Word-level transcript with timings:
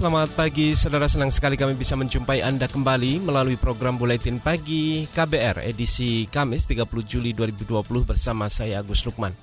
Selamat 0.00 0.32
pagi, 0.32 0.72
saudara 0.72 1.04
senang 1.12 1.28
sekali 1.28 1.60
kami 1.60 1.76
bisa 1.76 1.92
menjumpai 1.92 2.40
Anda 2.40 2.64
kembali 2.72 3.20
melalui 3.20 3.60
program 3.60 4.00
Buletin 4.00 4.40
Pagi 4.40 5.04
KBR 5.04 5.60
edisi 5.60 6.24
Kamis 6.24 6.64
30 6.64 6.88
Juli 7.04 7.36
2020 7.36 8.08
bersama 8.08 8.48
saya 8.48 8.80
Agus 8.80 9.04
Lukman. 9.04 9.36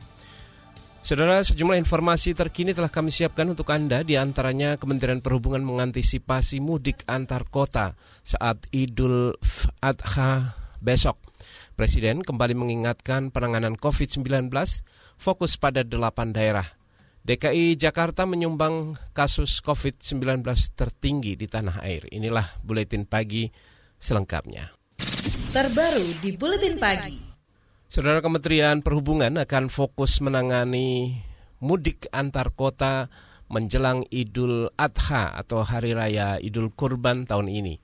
Saudara, 1.05 1.45
sejumlah 1.45 1.77
informasi 1.77 2.33
terkini 2.33 2.73
telah 2.73 2.89
kami 2.89 3.13
siapkan 3.13 3.45
untuk 3.45 3.69
Anda, 3.69 4.01
di 4.01 4.17
antaranya 4.17 4.81
Kementerian 4.81 5.21
Perhubungan 5.21 5.61
mengantisipasi 5.61 6.57
mudik 6.57 7.05
antar 7.05 7.45
kota 7.45 7.93
saat 8.25 8.57
Idul 8.73 9.37
Adha 9.85 10.57
besok. 10.81 11.21
Presiden 11.77 12.25
kembali 12.25 12.57
mengingatkan 12.57 13.29
penanganan 13.29 13.77
COVID-19 13.77 14.49
fokus 15.21 15.53
pada 15.61 15.85
delapan 15.85 16.33
daerah 16.33 16.76
DKI 17.27 17.75
Jakarta 17.75 18.23
menyumbang 18.23 18.95
kasus 19.11 19.59
COVID-19 19.59 20.47
tertinggi 20.79 21.35
di 21.35 21.43
tanah 21.43 21.83
air. 21.83 22.07
Inilah 22.07 22.47
buletin 22.63 23.03
pagi 23.03 23.51
selengkapnya. 23.99 24.71
Terbaru 25.51 26.23
di 26.23 26.39
buletin 26.39 26.79
pagi. 26.79 27.19
Saudara 27.91 28.23
Kementerian 28.23 28.79
Perhubungan 28.79 29.35
akan 29.43 29.67
fokus 29.67 30.23
menangani 30.23 31.19
mudik 31.59 32.07
antar 32.15 32.55
kota 32.55 33.11
menjelang 33.51 34.07
Idul 34.07 34.71
Adha 34.79 35.35
atau 35.35 35.67
Hari 35.67 35.99
Raya 35.99 36.39
Idul 36.39 36.71
Kurban 36.71 37.27
tahun 37.27 37.51
ini. 37.51 37.75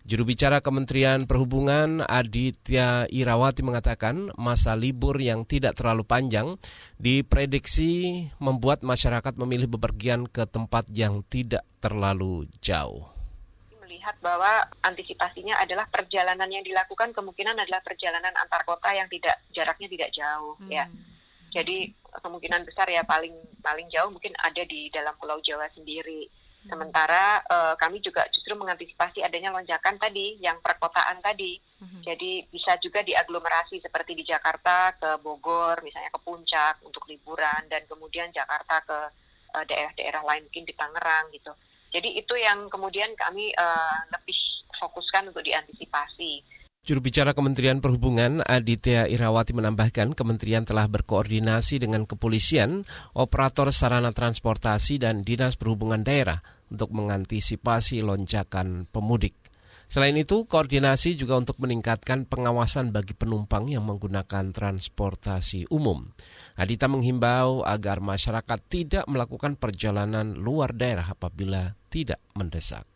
Juru 0.00 0.24
bicara 0.32 0.64
Kementerian 0.64 1.28
Perhubungan 1.28 2.00
Aditya 2.02 3.04
Irawati 3.12 3.60
mengatakan 3.60 4.32
masa 4.40 4.72
libur 4.72 5.20
yang 5.20 5.44
tidak 5.44 5.76
terlalu 5.76 6.08
panjang 6.08 6.56
diprediksi 6.96 8.26
membuat 8.40 8.80
masyarakat 8.80 9.36
memilih 9.36 9.68
bepergian 9.76 10.24
ke 10.24 10.48
tempat 10.48 10.88
yang 10.88 11.20
tidak 11.28 11.62
terlalu 11.84 12.48
jauh 12.64 13.12
melihat 14.00 14.16
bahwa 14.24 14.64
antisipasinya 14.80 15.60
adalah 15.60 15.84
perjalanan 15.92 16.48
yang 16.48 16.64
dilakukan 16.64 17.12
kemungkinan 17.12 17.52
adalah 17.52 17.84
perjalanan 17.84 18.32
antar 18.40 18.64
kota 18.64 18.88
yang 18.96 19.04
tidak 19.12 19.36
jaraknya 19.52 19.92
tidak 19.92 20.10
jauh 20.16 20.56
hmm. 20.64 20.72
ya. 20.72 20.88
Jadi 21.52 21.92
kemungkinan 22.22 22.64
besar 22.64 22.88
ya 22.88 23.04
paling 23.04 23.34
paling 23.60 23.90
jauh 23.92 24.08
mungkin 24.08 24.32
ada 24.40 24.62
di 24.64 24.88
dalam 24.88 25.12
Pulau 25.20 25.42
Jawa 25.44 25.68
sendiri. 25.76 26.30
Sementara 26.60 27.40
uh, 27.48 27.74
kami 27.80 28.04
juga 28.04 28.28
justru 28.28 28.52
mengantisipasi 28.52 29.24
adanya 29.24 29.48
lonjakan 29.48 29.96
tadi 29.96 30.36
yang 30.44 30.60
perkotaan 30.60 31.24
tadi. 31.24 31.56
Mm-hmm. 31.56 32.02
Jadi 32.04 32.32
bisa 32.52 32.76
juga 32.84 33.00
diaglomerasi 33.00 33.80
seperti 33.80 34.12
di 34.12 34.28
Jakarta 34.28 34.92
ke 35.00 35.16
Bogor, 35.24 35.80
misalnya 35.80 36.12
ke 36.12 36.20
Puncak 36.20 36.84
untuk 36.84 37.08
liburan 37.08 37.64
dan 37.72 37.88
kemudian 37.88 38.28
Jakarta 38.28 38.84
ke 38.84 38.98
uh, 39.56 39.64
daerah-daerah 39.64 40.20
lain 40.20 40.44
mungkin 40.52 40.68
di 40.68 40.74
Tangerang 40.76 41.32
gitu. 41.32 41.52
Jadi 41.90 42.20
itu 42.20 42.34
yang 42.36 42.68
kemudian 42.68 43.16
kami 43.16 43.50
uh, 43.56 43.98
lebih 44.12 44.36
fokuskan 44.76 45.32
untuk 45.32 45.40
diantisipasi. 45.40 46.59
Juru 46.80 47.04
bicara 47.04 47.36
Kementerian 47.36 47.84
Perhubungan 47.84 48.40
Aditya 48.40 49.04
Irawati 49.04 49.52
menambahkan 49.52 50.16
kementerian 50.16 50.64
telah 50.64 50.88
berkoordinasi 50.88 51.76
dengan 51.76 52.08
kepolisian, 52.08 52.88
operator 53.12 53.68
sarana 53.68 54.16
transportasi 54.16 54.96
dan 54.96 55.20
dinas 55.20 55.60
perhubungan 55.60 56.00
daerah 56.00 56.40
untuk 56.72 56.96
mengantisipasi 56.96 58.00
lonjakan 58.00 58.88
pemudik. 58.88 59.36
Selain 59.92 60.16
itu, 60.16 60.48
koordinasi 60.48 61.20
juga 61.20 61.36
untuk 61.36 61.60
meningkatkan 61.60 62.24
pengawasan 62.24 62.96
bagi 62.96 63.12
penumpang 63.12 63.68
yang 63.68 63.84
menggunakan 63.84 64.48
transportasi 64.50 65.68
umum. 65.68 66.08
Adita 66.56 66.88
menghimbau 66.88 67.60
agar 67.60 68.00
masyarakat 68.00 68.58
tidak 68.72 69.04
melakukan 69.04 69.60
perjalanan 69.60 70.32
luar 70.32 70.72
daerah 70.72 71.12
apabila 71.12 71.76
tidak 71.92 72.24
mendesak. 72.32 72.89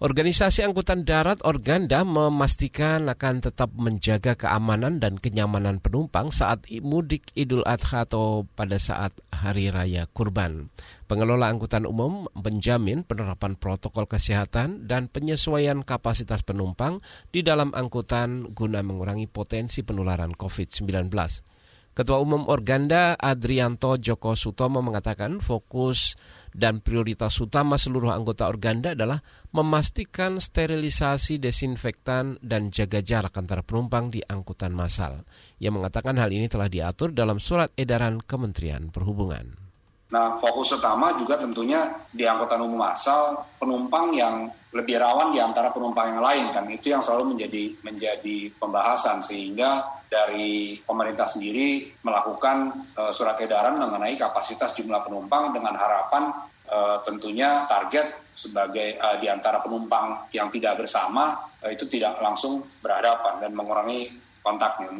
Organisasi 0.00 0.64
Angkutan 0.64 1.04
Darat 1.04 1.44
Organda 1.44 2.08
memastikan 2.08 3.04
akan 3.12 3.44
tetap 3.44 3.68
menjaga 3.76 4.32
keamanan 4.32 4.96
dan 4.96 5.20
kenyamanan 5.20 5.76
penumpang 5.76 6.32
saat 6.32 6.64
mudik 6.80 7.28
Idul 7.36 7.60
Adha 7.68 8.08
atau 8.08 8.48
pada 8.56 8.80
saat 8.80 9.12
Hari 9.28 9.68
Raya 9.68 10.08
Kurban. 10.08 10.72
Pengelola 11.04 11.52
angkutan 11.52 11.84
umum 11.84 12.24
menjamin 12.32 13.04
penerapan 13.04 13.60
protokol 13.60 14.08
kesehatan 14.08 14.88
dan 14.88 15.12
penyesuaian 15.12 15.84
kapasitas 15.84 16.48
penumpang 16.48 17.04
di 17.28 17.44
dalam 17.44 17.68
angkutan 17.76 18.56
guna 18.56 18.80
mengurangi 18.80 19.28
potensi 19.28 19.84
penularan 19.84 20.32
COVID-19. 20.32 21.12
Ketua 21.90 22.22
Umum 22.22 22.46
Organda 22.46 23.18
Adrianto 23.18 23.98
Joko 23.98 24.38
Sutomo 24.38 24.78
mengatakan 24.78 25.42
fokus 25.42 26.14
dan 26.54 26.78
prioritas 26.78 27.34
utama 27.42 27.74
seluruh 27.82 28.14
anggota 28.14 28.46
Organda 28.46 28.94
adalah 28.94 29.18
memastikan 29.50 30.38
sterilisasi 30.38 31.42
desinfektan 31.42 32.38
dan 32.46 32.70
jaga 32.70 33.02
jarak 33.02 33.34
antara 33.34 33.66
penumpang 33.66 34.14
di 34.14 34.22
angkutan 34.22 34.70
massal. 34.70 35.26
Ia 35.58 35.74
mengatakan 35.74 36.14
hal 36.14 36.30
ini 36.30 36.46
telah 36.46 36.70
diatur 36.70 37.10
dalam 37.10 37.42
surat 37.42 37.74
edaran 37.74 38.22
Kementerian 38.22 38.94
Perhubungan. 38.94 39.58
Nah, 40.14 40.38
fokus 40.38 40.74
utama 40.74 41.14
juga 41.18 41.42
tentunya 41.42 41.90
di 42.14 42.22
angkutan 42.22 42.62
umum 42.62 42.86
asal 42.86 43.34
penumpang 43.58 44.14
yang 44.14 44.46
lebih 44.70 45.02
rawan 45.02 45.34
di 45.34 45.42
antara 45.42 45.74
penumpang 45.74 46.14
yang 46.14 46.22
lain 46.22 46.44
kan 46.54 46.62
itu 46.70 46.94
yang 46.94 47.02
selalu 47.02 47.34
menjadi 47.34 47.74
menjadi 47.82 48.54
pembahasan 48.54 49.18
sehingga 49.18 49.82
dari 50.10 50.74
pemerintah 50.82 51.30
sendiri 51.30 51.94
melakukan 52.02 52.74
uh, 52.98 53.14
surat 53.14 53.38
edaran 53.38 53.78
mengenai 53.78 54.18
kapasitas 54.18 54.74
jumlah 54.74 55.06
penumpang 55.06 55.54
dengan 55.54 55.78
harapan 55.78 56.34
uh, 56.66 56.98
tentunya 57.06 57.64
target 57.70 58.34
sebagai 58.34 58.98
uh, 58.98 59.22
di 59.22 59.30
antara 59.30 59.62
penumpang 59.62 60.26
yang 60.34 60.50
tidak 60.50 60.82
bersama 60.82 61.38
uh, 61.62 61.70
itu 61.70 61.86
tidak 61.86 62.18
langsung 62.18 62.66
berhadapan 62.82 63.38
dan 63.38 63.54
mengurangi 63.54 64.10
kontaknya. 64.42 64.98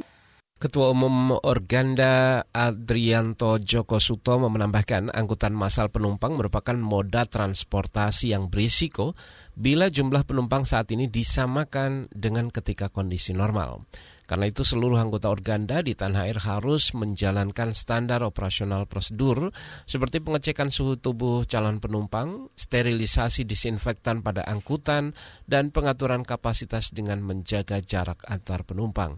Ketua 0.60 0.92
Umum 0.92 1.32
Organda 1.40 2.44
Adrianto 2.52 3.56
Joko 3.56 3.96
Sutomo 3.96 4.52
menambahkan 4.52 5.08
angkutan 5.08 5.56
massal 5.56 5.88
penumpang 5.88 6.36
merupakan 6.36 6.76
moda 6.76 7.24
transportasi 7.24 8.36
yang 8.36 8.52
berisiko 8.52 9.16
bila 9.56 9.88
jumlah 9.88 10.20
penumpang 10.28 10.68
saat 10.68 10.92
ini 10.92 11.08
disamakan 11.08 12.12
dengan 12.12 12.52
ketika 12.52 12.92
kondisi 12.92 13.32
normal. 13.32 13.88
Karena 14.28 14.52
itu 14.52 14.60
seluruh 14.60 15.00
anggota 15.00 15.32
Organda 15.32 15.80
di 15.80 15.96
tanah 15.96 16.28
air 16.28 16.36
harus 16.44 16.92
menjalankan 16.92 17.72
standar 17.72 18.20
operasional 18.20 18.84
prosedur 18.84 19.56
seperti 19.88 20.20
pengecekan 20.20 20.68
suhu 20.68 21.00
tubuh 21.00 21.48
calon 21.48 21.80
penumpang, 21.80 22.52
sterilisasi 22.52 23.48
disinfektan 23.48 24.20
pada 24.20 24.44
angkutan, 24.44 25.16
dan 25.48 25.72
pengaturan 25.72 26.20
kapasitas 26.20 26.92
dengan 26.92 27.24
menjaga 27.24 27.80
jarak 27.80 28.20
antar 28.28 28.68
penumpang. 28.68 29.16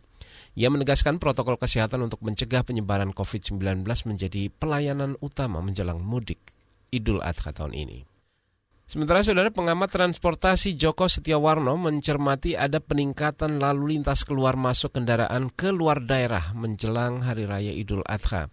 Ia 0.52 0.68
menegaskan 0.68 1.16
protokol 1.16 1.56
kesehatan 1.56 2.04
untuk 2.04 2.20
mencegah 2.20 2.60
penyebaran 2.60 3.16
COVID-19 3.16 3.88
menjadi 3.88 4.52
pelayanan 4.52 5.16
utama 5.24 5.64
menjelang 5.64 6.04
mudik 6.04 6.40
Idul 6.92 7.24
Adha 7.24 7.56
tahun 7.56 7.72
ini. 7.72 8.04
Sementara 8.84 9.24
saudara 9.24 9.48
pengamat 9.48 9.88
transportasi 9.88 10.76
Joko 10.76 11.08
Setiawarno 11.08 11.80
mencermati 11.80 12.52
ada 12.52 12.76
peningkatan 12.76 13.56
lalu 13.56 13.96
lintas 13.96 14.28
keluar 14.28 14.52
masuk 14.60 15.00
kendaraan 15.00 15.48
ke 15.48 15.72
luar 15.72 16.04
daerah 16.04 16.52
menjelang 16.52 17.24
Hari 17.24 17.48
Raya 17.48 17.72
Idul 17.72 18.04
Adha. 18.04 18.52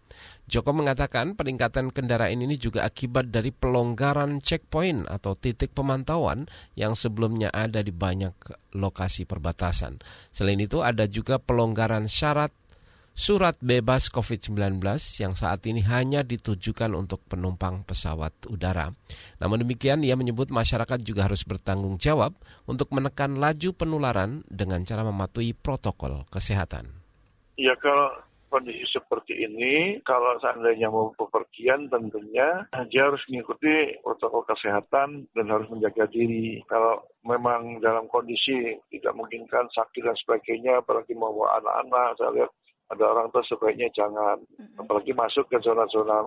Joko 0.49 0.73
mengatakan 0.73 1.37
peningkatan 1.37 1.93
kendaraan 1.93 2.41
ini 2.41 2.57
juga 2.57 2.81
akibat 2.81 3.29
dari 3.29 3.53
pelonggaran 3.53 4.41
checkpoint 4.41 5.05
atau 5.05 5.37
titik 5.37 5.77
pemantauan 5.77 6.49
yang 6.73 6.97
sebelumnya 6.97 7.53
ada 7.53 7.85
di 7.85 7.93
banyak 7.93 8.33
lokasi 8.73 9.29
perbatasan. 9.29 10.01
Selain 10.33 10.57
itu 10.57 10.81
ada 10.81 11.05
juga 11.05 11.37
pelonggaran 11.37 12.09
syarat 12.09 12.49
surat 13.19 13.59
bebas 13.59 14.07
COVID-19 14.09 14.79
yang 15.19 15.35
saat 15.35 15.67
ini 15.67 15.83
hanya 15.85 16.23
ditujukan 16.23 16.95
untuk 16.95 17.19
penumpang 17.27 17.83
pesawat 17.83 18.31
udara. 18.47 18.95
Namun 19.43 19.67
demikian, 19.67 20.01
ia 20.07 20.15
menyebut 20.15 20.47
masyarakat 20.49 21.03
juga 21.03 21.27
harus 21.27 21.43
bertanggung 21.43 21.99
jawab 21.99 22.31
untuk 22.63 22.89
menekan 22.95 23.37
laju 23.37 23.69
penularan 23.75 24.41
dengan 24.47 24.81
cara 24.87 25.03
mematuhi 25.03 25.51
protokol 25.51 26.25
kesehatan. 26.31 26.89
Ya 27.59 27.75
kalau 27.75 28.28
kondisi 28.49 28.83
seperti 28.89 29.45
ini, 29.45 30.01
kalau 30.03 30.35
seandainya 30.41 30.89
mau 30.89 31.13
bepergian 31.15 31.87
tentunya 31.87 32.65
dia 32.89 33.01
harus 33.07 33.21
mengikuti 33.29 33.95
protokol 34.01 34.43
kesehatan 34.49 35.29
dan 35.31 35.45
harus 35.47 35.69
menjaga 35.69 36.09
diri. 36.09 36.59
Kalau 36.65 37.05
memang 37.23 37.79
dalam 37.79 38.09
kondisi 38.09 38.75
tidak 38.89 39.13
memungkinkan 39.15 39.69
sakit 39.71 40.01
dan 40.01 40.17
sebagainya, 40.25 40.81
apalagi 40.81 41.13
mau 41.13 41.31
bawa 41.31 41.61
anak-anak, 41.61 42.09
saya 42.17 42.29
lihat 42.35 42.51
ada 42.89 43.03
orang 43.05 43.27
tua 43.29 43.45
sebaiknya 43.45 43.87
jangan. 43.93 44.37
Apalagi 44.81 45.13
masuk 45.13 45.45
ke 45.47 45.61
zona-zona 45.61 46.25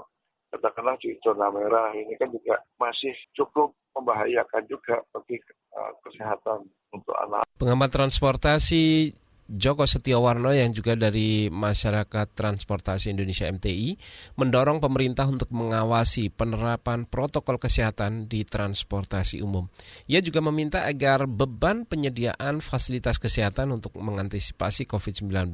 katakanlah 0.53 1.01
di 1.01 1.17
zona 1.25 1.49
merah 1.49 1.97
ini 1.97 2.13
kan 2.21 2.29
juga 2.29 2.61
masih 2.77 3.17
cukup 3.33 3.73
membahayakan 3.97 4.69
juga 4.69 5.01
bagi 5.09 5.41
uh, 5.73 5.93
kesehatan 6.05 6.69
untuk 6.93 7.17
anak. 7.25 7.49
Pengamat 7.57 7.89
transportasi 7.89 9.17
Joko 9.51 9.85
Setiawarno 9.85 10.55
yang 10.55 10.71
juga 10.71 10.95
dari 10.95 11.51
Masyarakat 11.51 12.31
Transportasi 12.31 13.11
Indonesia 13.11 13.51
MTI 13.51 13.99
mendorong 14.39 14.79
pemerintah 14.79 15.27
untuk 15.27 15.51
mengawasi 15.51 16.31
penerapan 16.31 17.05
protokol 17.05 17.59
kesehatan 17.59 18.31
di 18.31 18.47
transportasi 18.47 19.43
umum. 19.43 19.67
Ia 20.07 20.23
juga 20.23 20.39
meminta 20.41 20.87
agar 20.87 21.27
beban 21.27 21.85
penyediaan 21.85 22.63
fasilitas 22.63 23.19
kesehatan 23.19 23.75
untuk 23.75 23.99
mengantisipasi 23.99 24.87
COVID-19 24.87 25.51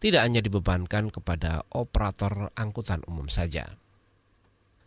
tidak 0.00 0.20
hanya 0.24 0.40
dibebankan 0.40 1.12
kepada 1.12 1.62
operator 1.76 2.48
angkutan 2.56 3.04
umum 3.04 3.28
saja. 3.28 3.68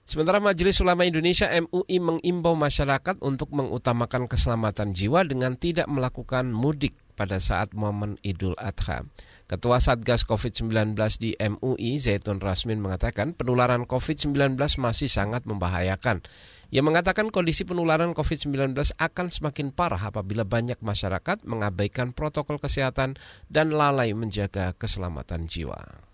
Sementara 0.01 0.43
Majelis 0.43 0.81
Ulama 0.83 1.07
Indonesia 1.07 1.47
MUI 1.47 2.01
mengimbau 2.03 2.57
masyarakat 2.57 3.21
untuk 3.23 3.53
mengutamakan 3.55 4.27
keselamatan 4.27 4.91
jiwa 4.91 5.23
dengan 5.23 5.55
tidak 5.55 5.87
melakukan 5.87 6.51
mudik 6.51 6.97
pada 7.11 7.37
saat 7.37 7.75
momen 7.75 8.17
Idul 8.23 8.55
Adha. 8.57 9.05
Ketua 9.51 9.83
Satgas 9.83 10.23
COVID-19 10.23 10.95
di 11.19 11.35
MUI, 11.35 11.99
Zaitun 11.99 12.39
Rasmin 12.39 12.79
mengatakan 12.79 13.35
penularan 13.35 13.83
COVID-19 13.83 14.55
masih 14.79 15.11
sangat 15.11 15.43
membahayakan. 15.43 16.23
Ia 16.71 16.79
mengatakan 16.79 17.35
kondisi 17.35 17.67
penularan 17.67 18.15
COVID-19 18.15 18.71
akan 18.95 19.27
semakin 19.27 19.75
parah 19.75 20.07
apabila 20.07 20.47
banyak 20.47 20.79
masyarakat 20.79 21.43
mengabaikan 21.43 22.15
protokol 22.15 22.63
kesehatan 22.63 23.19
dan 23.51 23.75
lalai 23.75 24.15
menjaga 24.15 24.71
keselamatan 24.79 25.51
jiwa. 25.51 26.07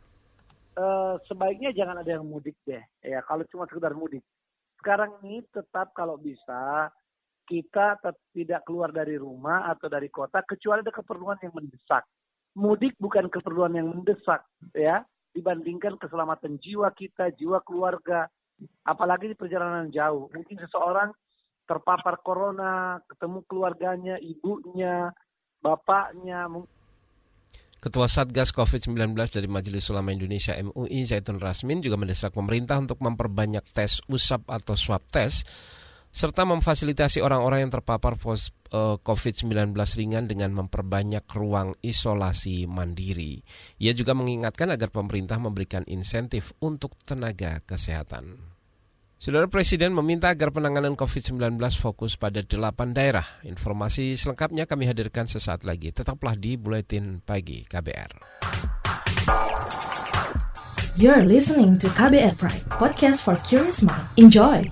Eh, 0.77 1.13
sebaiknya 1.25 1.73
jangan 1.73 2.05
ada 2.05 2.21
yang 2.21 2.25
mudik 2.25 2.53
deh. 2.65 2.81
Ya, 3.01 3.21
kalau 3.25 3.41
cuma 3.49 3.65
sekedar 3.65 3.97
mudik. 3.97 4.21
Sekarang 4.77 5.17
ini 5.25 5.41
tetap 5.49 5.89
kalau 5.97 6.21
bisa 6.21 6.94
kita 7.47 7.95
tidak 8.35 8.67
keluar 8.67 8.91
dari 8.91 9.15
rumah 9.15 9.71
atau 9.71 9.88
dari 9.88 10.11
kota 10.11 10.44
kecuali 10.44 10.83
ada 10.83 10.91
keperluan 10.91 11.39
yang 11.39 11.55
mendesak. 11.55 12.03
Mudik 12.59 12.99
bukan 12.99 13.31
keperluan 13.31 13.79
yang 13.79 13.88
mendesak 13.88 14.44
ya 14.75 15.07
dibandingkan 15.31 15.95
keselamatan 15.95 16.59
jiwa 16.59 16.91
kita, 16.91 17.31
jiwa 17.39 17.63
keluarga, 17.63 18.27
apalagi 18.83 19.31
di 19.31 19.35
perjalanan 19.38 19.88
jauh. 19.94 20.27
Mungkin 20.33 20.57
seseorang 20.67 21.13
terpapar 21.63 22.19
corona, 22.25 22.99
ketemu 23.05 23.39
keluarganya, 23.45 24.15
ibunya, 24.19 25.13
bapaknya, 25.61 26.49
Ketua 27.77 28.09
Satgas 28.09 28.49
COVID-19 28.57 29.13
dari 29.29 29.45
Majelis 29.45 29.85
Ulama 29.94 30.09
Indonesia 30.09 30.57
MUI 30.57 31.05
Zaitun 31.05 31.38
Rasmin 31.38 31.77
juga 31.85 31.94
mendesak 31.94 32.33
pemerintah 32.33 32.81
untuk 32.81 32.97
memperbanyak 33.05 33.61
tes 33.69 34.01
usap 34.09 34.49
atau 34.49 34.73
swab 34.73 35.05
test 35.05 35.45
serta 36.12 36.44
memfasilitasi 36.50 37.21
orang-orang 37.21 37.68
yang 37.68 37.74
terpapar 37.74 38.18
eh, 38.18 38.95
COVID-19 39.00 39.74
ringan 39.74 40.25
dengan 40.25 40.51
memperbanyak 40.57 41.24
ruang 41.31 41.77
isolasi 41.83 42.65
mandiri. 42.65 43.44
Ia 43.77 43.94
juga 43.94 44.18
mengingatkan 44.18 44.74
agar 44.74 44.89
pemerintah 44.89 45.38
memberikan 45.38 45.86
insentif 45.86 46.54
untuk 46.63 46.98
tenaga 47.06 47.62
kesehatan. 47.63 48.57
Saudara 49.18 49.50
Presiden 49.50 49.98
meminta 49.98 50.30
agar 50.30 50.54
penanganan 50.54 50.94
COVID-19 50.94 51.57
fokus 51.74 52.21
pada 52.21 52.45
delapan 52.45 52.94
daerah. 52.94 53.25
Informasi 53.42 54.13
selengkapnya 54.13 54.69
kami 54.69 54.86
hadirkan 54.86 55.25
sesaat 55.25 55.65
lagi. 55.65 55.89
Tetaplah 55.89 56.38
di 56.38 56.54
Buletin 56.54 57.25
Pagi 57.25 57.65
KBR. 57.65 58.13
You're 60.98 61.25
listening 61.25 61.77
to 61.81 61.89
KBR 61.94 62.38
Pride, 62.38 62.65
podcast 62.74 63.25
for 63.25 63.38
curious 63.45 63.81
mind. 63.81 64.06
Enjoy! 64.18 64.65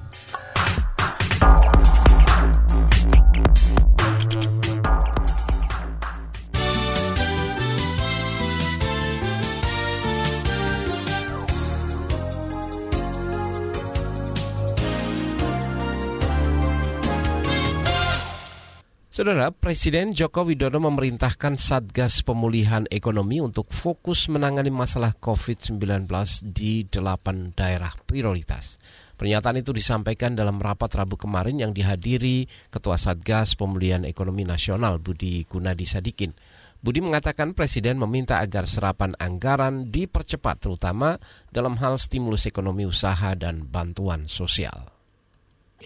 Saudara, 19.15 19.47
Presiden 19.47 20.11
Joko 20.11 20.43
Widodo 20.43 20.75
memerintahkan 20.75 21.55
Satgas 21.55 22.19
Pemulihan 22.19 22.83
Ekonomi 22.91 23.39
untuk 23.39 23.71
fokus 23.71 24.27
menangani 24.27 24.67
masalah 24.75 25.15
COVID-19 25.15 26.03
di 26.51 26.83
delapan 26.83 27.55
daerah 27.55 27.95
prioritas. 28.03 28.75
Pernyataan 29.15 29.63
itu 29.63 29.71
disampaikan 29.71 30.35
dalam 30.35 30.59
rapat 30.59 30.91
Rabu 30.99 31.15
kemarin 31.15 31.55
yang 31.55 31.71
dihadiri 31.71 32.43
Ketua 32.67 32.99
Satgas 32.99 33.55
Pemulihan 33.55 34.03
Ekonomi 34.03 34.43
Nasional 34.43 34.99
Budi 34.99 35.47
Gunadi 35.47 35.87
Sadikin. 35.87 36.35
Budi 36.83 36.99
mengatakan 36.99 37.55
Presiden 37.55 37.95
meminta 37.95 38.43
agar 38.43 38.67
serapan 38.67 39.15
anggaran 39.15 39.95
dipercepat 39.95 40.59
terutama 40.59 41.15
dalam 41.55 41.79
hal 41.79 41.95
stimulus 41.95 42.51
ekonomi 42.51 42.83
usaha 42.83 43.31
dan 43.39 43.63
bantuan 43.63 44.27
sosial. 44.27 44.91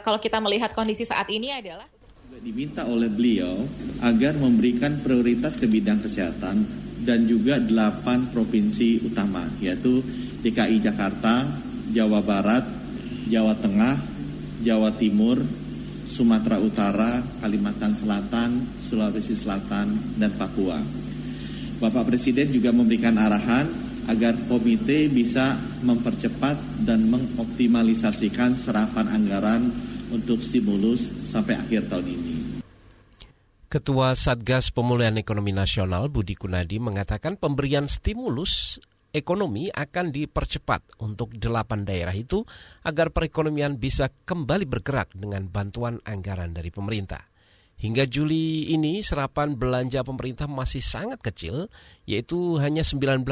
Kalau 0.02 0.18
kita 0.18 0.42
melihat 0.42 0.74
kondisi 0.74 1.06
saat 1.06 1.30
ini 1.30 1.54
adalah 1.54 1.99
diminta 2.38 2.86
oleh 2.86 3.10
beliau 3.10 3.66
agar 4.06 4.38
memberikan 4.38 5.02
prioritas 5.02 5.58
ke 5.58 5.66
bidang 5.66 5.98
kesehatan 5.98 6.62
dan 7.02 7.26
juga 7.26 7.58
delapan 7.58 8.30
provinsi 8.30 9.02
utama 9.02 9.50
yaitu 9.58 10.06
DKI 10.46 10.78
Jakarta, 10.78 11.50
Jawa 11.90 12.22
Barat, 12.22 12.62
Jawa 13.34 13.58
Tengah, 13.58 13.98
Jawa 14.62 14.94
Timur, 14.94 15.42
Sumatera 16.06 16.62
Utara, 16.62 17.18
Kalimantan 17.42 17.98
Selatan, 17.98 18.62
Sulawesi 18.78 19.34
Selatan, 19.34 19.90
dan 20.22 20.30
Papua. 20.38 20.78
Bapak 21.82 22.14
Presiden 22.14 22.54
juga 22.54 22.70
memberikan 22.70 23.18
arahan 23.18 23.66
agar 24.06 24.38
komite 24.46 25.10
bisa 25.10 25.58
mempercepat 25.82 26.86
dan 26.86 27.10
mengoptimalisasikan 27.10 28.54
serapan 28.54 29.10
anggaran 29.18 29.66
untuk 30.14 30.42
stimulus 30.42 31.19
sampai 31.30 31.54
akhir 31.62 31.86
tahun 31.86 32.10
ini. 32.10 32.34
Ketua 33.70 34.18
Satgas 34.18 34.74
Pemulihan 34.74 35.14
Ekonomi 35.22 35.54
Nasional 35.54 36.10
Budi 36.10 36.34
Kunadi 36.34 36.82
mengatakan 36.82 37.38
pemberian 37.38 37.86
stimulus 37.86 38.82
ekonomi 39.14 39.70
akan 39.70 40.10
dipercepat 40.10 40.98
untuk 41.06 41.38
delapan 41.38 41.86
daerah 41.86 42.14
itu 42.18 42.42
agar 42.82 43.14
perekonomian 43.14 43.78
bisa 43.78 44.10
kembali 44.10 44.66
bergerak 44.66 45.14
dengan 45.14 45.46
bantuan 45.54 46.02
anggaran 46.02 46.50
dari 46.50 46.74
pemerintah. 46.74 47.22
Hingga 47.80 48.10
Juli 48.12 48.74
ini 48.76 49.00
serapan 49.00 49.56
belanja 49.56 50.04
pemerintah 50.04 50.52
masih 50.52 50.84
sangat 50.84 51.24
kecil, 51.24 51.72
yaitu 52.04 52.60
hanya 52.60 52.84
19 52.84 53.24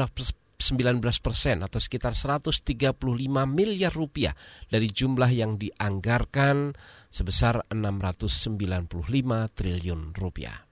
19 0.58 0.98
persen 1.22 1.62
atau 1.62 1.78
sekitar 1.78 2.18
135 2.18 2.98
miliar 3.46 3.94
rupiah 3.94 4.34
dari 4.66 4.90
jumlah 4.90 5.30
yang 5.30 5.54
dianggarkan 5.54 6.74
sebesar 7.08 7.62
695 7.70 8.90
triliun 9.54 10.12
rupiah. 10.18 10.67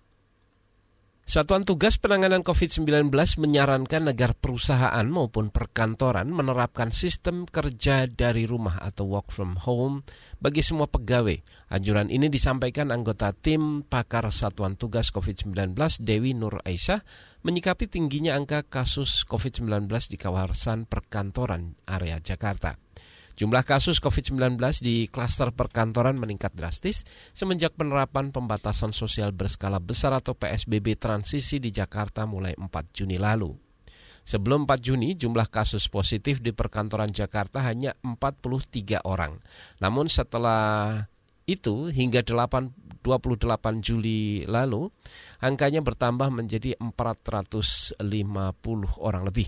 Satuan 1.26 1.66
Tugas 1.66 1.98
Penanganan 1.98 2.46
COVID-19 2.46 3.10
menyarankan 3.10 4.06
agar 4.06 4.38
perusahaan 4.38 5.02
maupun 5.10 5.50
perkantoran 5.50 6.30
menerapkan 6.30 6.94
sistem 6.94 7.50
kerja 7.50 8.06
dari 8.06 8.46
rumah 8.46 8.78
atau 8.78 9.10
work 9.10 9.34
from 9.34 9.58
home 9.58 10.06
bagi 10.38 10.62
semua 10.62 10.86
pegawai. 10.86 11.34
Anjuran 11.74 12.14
ini 12.14 12.30
disampaikan 12.30 12.94
anggota 12.94 13.34
tim 13.34 13.82
pakar 13.82 14.30
Satuan 14.30 14.78
Tugas 14.78 15.10
COVID-19 15.10 15.74
Dewi 15.98 16.30
Nur 16.30 16.62
Aisyah 16.62 17.02
menyikapi 17.42 17.90
tingginya 17.90 18.38
angka 18.38 18.62
kasus 18.62 19.26
COVID-19 19.26 19.90
di 20.06 20.22
kawasan 20.22 20.86
perkantoran 20.86 21.74
area 21.90 22.22
Jakarta. 22.22 22.85
Jumlah 23.36 23.68
kasus 23.68 24.00
COVID-19 24.00 24.56
di 24.80 25.12
klaster 25.12 25.52
perkantoran 25.52 26.16
meningkat 26.16 26.56
drastis 26.56 27.04
semenjak 27.36 27.76
penerapan 27.76 28.32
pembatasan 28.32 28.96
sosial 28.96 29.36
berskala 29.36 29.76
besar 29.76 30.16
atau 30.16 30.32
PSBB 30.32 30.96
transisi 30.96 31.60
di 31.60 31.68
Jakarta 31.68 32.24
mulai 32.24 32.56
4 32.56 32.96
Juni 32.96 33.20
lalu. 33.20 33.52
Sebelum 34.24 34.64
4 34.64 34.80
Juni, 34.80 35.20
jumlah 35.20 35.52
kasus 35.52 35.84
positif 35.92 36.40
di 36.40 36.56
perkantoran 36.56 37.12
Jakarta 37.12 37.60
hanya 37.60 37.92
43 38.00 39.04
orang. 39.04 39.36
Namun 39.84 40.08
setelah 40.08 41.04
itu 41.44 41.92
hingga 41.92 42.24
8, 42.24 43.04
28 43.04 43.84
Juli 43.84 44.48
lalu, 44.48 44.88
angkanya 45.44 45.84
bertambah 45.84 46.32
menjadi 46.32 46.72
450 46.80 48.00
orang 48.98 49.22
lebih. 49.28 49.46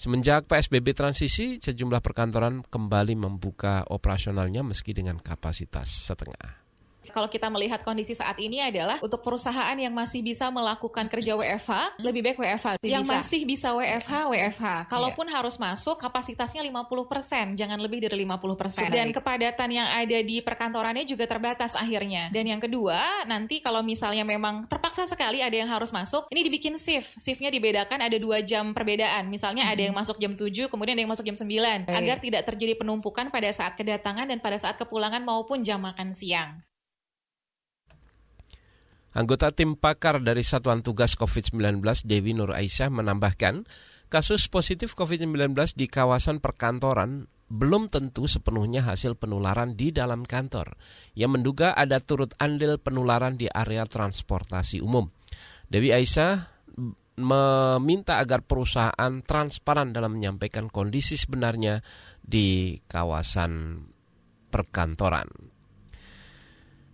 Semenjak 0.00 0.48
PSBB 0.48 0.96
transisi, 0.96 1.60
sejumlah 1.60 2.00
perkantoran 2.00 2.64
kembali 2.64 3.20
membuka 3.20 3.84
operasionalnya 3.84 4.64
meski 4.64 4.96
dengan 4.96 5.20
kapasitas 5.20 5.92
setengah. 5.92 6.69
Kalau 7.10 7.28
kita 7.28 7.50
melihat 7.50 7.82
kondisi 7.82 8.14
saat 8.16 8.38
ini 8.38 8.62
adalah 8.62 9.02
untuk 9.02 9.20
perusahaan 9.20 9.76
yang 9.76 9.92
masih 9.92 10.22
bisa 10.22 10.48
melakukan 10.48 11.06
kerja 11.10 11.34
WFH, 11.36 12.00
lebih 12.00 12.20
baik 12.24 12.38
WFH. 12.38 12.80
Yang 12.86 13.04
bisa. 13.06 13.14
masih 13.18 13.40
bisa 13.44 13.68
WFH, 13.74 14.12
WFH. 14.30 14.66
Kalaupun 14.88 15.26
harus 15.28 15.58
masuk, 15.58 15.98
kapasitasnya 15.98 16.62
50%, 16.64 17.58
jangan 17.58 17.78
lebih 17.78 18.06
dari 18.06 18.24
50%. 18.24 18.88
Dan 18.90 19.10
kepadatan 19.10 19.68
yang 19.70 19.88
ada 19.90 20.18
di 20.22 20.40
perkantorannya 20.40 21.04
juga 21.04 21.26
terbatas 21.26 21.76
akhirnya. 21.76 22.30
Dan 22.30 22.46
yang 22.46 22.62
kedua, 22.62 23.26
nanti 23.26 23.58
kalau 23.60 23.82
misalnya 23.82 24.22
memang 24.22 24.64
terpaksa 24.70 25.04
sekali 25.04 25.42
ada 25.42 25.54
yang 25.54 25.68
harus 25.68 25.90
masuk, 25.90 26.30
ini 26.30 26.46
dibikin 26.46 26.78
shift. 26.78 27.18
Shiftnya 27.18 27.50
dibedakan 27.50 28.00
ada 28.00 28.16
dua 28.16 28.40
jam 28.40 28.72
perbedaan. 28.72 29.26
Misalnya 29.28 29.66
ada 29.68 29.82
yang 29.82 29.94
masuk 29.94 30.16
jam 30.22 30.32
7, 30.38 30.70
kemudian 30.70 30.94
ada 30.96 31.02
yang 31.02 31.12
masuk 31.12 31.26
jam 31.26 31.36
9. 31.36 31.90
Agar 31.90 32.16
tidak 32.22 32.42
terjadi 32.46 32.78
penumpukan 32.78 33.28
pada 33.28 33.50
saat 33.50 33.74
kedatangan 33.74 34.30
dan 34.30 34.38
pada 34.38 34.56
saat 34.56 34.78
kepulangan 34.78 35.20
maupun 35.20 35.60
jam 35.60 35.82
makan 35.82 36.14
siang. 36.14 36.62
Anggota 39.10 39.50
tim 39.50 39.74
pakar 39.74 40.22
dari 40.22 40.46
Satuan 40.46 40.86
Tugas 40.86 41.18
COVID-19 41.18 41.82
Dewi 42.06 42.30
Nur 42.30 42.54
Aisyah 42.54 42.94
menambahkan, 42.94 43.66
kasus 44.06 44.46
positif 44.46 44.94
COVID-19 44.94 45.50
di 45.74 45.90
kawasan 45.90 46.38
perkantoran 46.38 47.26
belum 47.50 47.90
tentu 47.90 48.30
sepenuhnya 48.30 48.86
hasil 48.86 49.18
penularan 49.18 49.74
di 49.74 49.90
dalam 49.90 50.22
kantor. 50.22 50.78
Yang 51.18 51.30
menduga 51.34 51.74
ada 51.74 51.98
turut 51.98 52.30
andil 52.38 52.78
penularan 52.78 53.34
di 53.34 53.50
area 53.50 53.82
transportasi 53.82 54.78
umum. 54.78 55.10
Dewi 55.66 55.90
Aisyah 55.90 56.46
meminta 57.18 58.22
agar 58.22 58.46
perusahaan 58.46 59.12
transparan 59.26 59.90
dalam 59.90 60.14
menyampaikan 60.14 60.70
kondisi 60.70 61.18
sebenarnya 61.18 61.82
di 62.22 62.78
kawasan 62.86 63.82
perkantoran. 64.54 65.49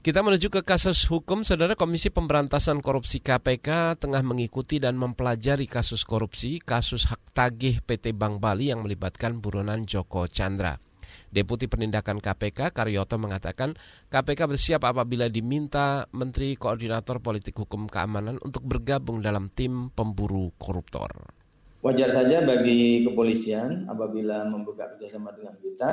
Kita 0.06 0.22
menuju 0.22 0.54
ke 0.54 0.62
kasus 0.62 1.02
hukum, 1.10 1.42
Saudara 1.42 1.74
Komisi 1.74 2.14
Pemberantasan 2.14 2.78
Korupsi 2.78 3.18
KPK 3.18 3.98
tengah 3.98 4.22
mengikuti 4.22 4.78
dan 4.78 4.94
mempelajari 4.94 5.66
kasus 5.66 6.06
korupsi, 6.06 6.62
kasus 6.62 7.10
hak 7.10 7.34
tagih 7.34 7.82
PT 7.82 8.14
Bank 8.14 8.38
Bali 8.38 8.70
yang 8.70 8.86
melibatkan 8.86 9.42
buronan 9.42 9.82
Joko 9.82 10.30
Chandra. 10.30 10.78
Deputi 11.26 11.66
Penindakan 11.66 12.22
KPK 12.22 12.70
Karyoto 12.70 13.18
mengatakan 13.18 13.74
KPK 14.06 14.46
bersiap 14.46 14.86
apabila 14.86 15.26
diminta 15.26 16.06
Menteri 16.14 16.54
Koordinator 16.54 17.18
Politik 17.18 17.58
Hukum 17.66 17.90
Keamanan 17.90 18.38
untuk 18.38 18.62
bergabung 18.62 19.18
dalam 19.18 19.50
tim 19.50 19.90
pemburu 19.90 20.54
koruptor. 20.54 21.34
Wajar 21.82 22.14
saja 22.14 22.46
bagi 22.46 23.02
kepolisian 23.02 23.90
apabila 23.90 24.46
membuka 24.46 24.86
kerjasama 24.94 25.34
dengan 25.34 25.58
kita, 25.58 25.90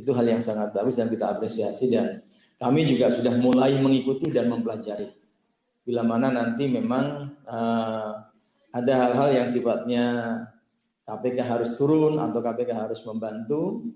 itu 0.00 0.08
hal 0.16 0.24
yang 0.24 0.40
sangat 0.40 0.72
bagus 0.72 0.96
dan 0.96 1.12
kita 1.12 1.36
apresiasi 1.36 1.92
dan 1.92 2.24
kami 2.56 2.88
juga 2.88 3.12
sudah 3.12 3.36
mulai 3.36 3.76
mengikuti 3.80 4.32
dan 4.32 4.48
mempelajari. 4.48 5.12
Bila 5.86 6.02
mana 6.02 6.32
nanti 6.32 6.66
memang 6.66 7.36
uh, 7.46 8.10
ada 8.74 8.92
hal-hal 9.06 9.28
yang 9.44 9.48
sifatnya 9.48 10.04
KPK 11.06 11.38
harus 11.46 11.78
turun 11.78 12.18
atau 12.18 12.42
KPK 12.42 12.70
harus 12.74 13.00
membantu, 13.06 13.86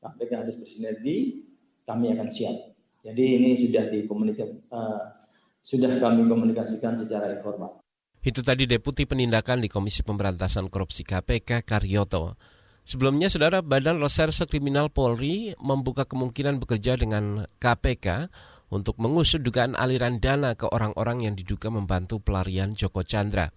KPK 0.00 0.32
harus 0.32 0.56
bersinergi, 0.56 1.44
kami 1.84 2.16
akan 2.16 2.28
siap. 2.32 2.56
Jadi 3.04 3.24
ini 3.36 3.52
sudah 3.52 3.92
dikomunikasi, 3.92 4.72
uh, 4.72 5.12
sudah 5.60 6.00
kami 6.00 6.24
komunikasikan 6.24 6.96
secara 6.96 7.36
informal. 7.36 7.84
Itu 8.24 8.40
tadi 8.40 8.64
Deputi 8.64 9.04
Penindakan 9.04 9.60
di 9.60 9.68
Komisi 9.68 10.00
Pemberantasan 10.00 10.72
Korupsi 10.72 11.04
KPK 11.04 11.60
Karyoto. 11.60 12.40
Sebelumnya, 12.84 13.32
Saudara 13.32 13.64
Badan 13.64 13.96
Reserse 13.96 14.44
Kriminal 14.44 14.92
Polri 14.92 15.56
membuka 15.56 16.04
kemungkinan 16.04 16.60
bekerja 16.60 17.00
dengan 17.00 17.48
KPK 17.56 18.28
untuk 18.68 19.00
mengusut 19.00 19.40
dugaan 19.40 19.72
aliran 19.72 20.20
dana 20.20 20.52
ke 20.52 20.68
orang-orang 20.68 21.24
yang 21.24 21.32
diduga 21.32 21.72
membantu 21.72 22.20
pelarian 22.20 22.76
Joko 22.76 23.00
Chandra. 23.00 23.48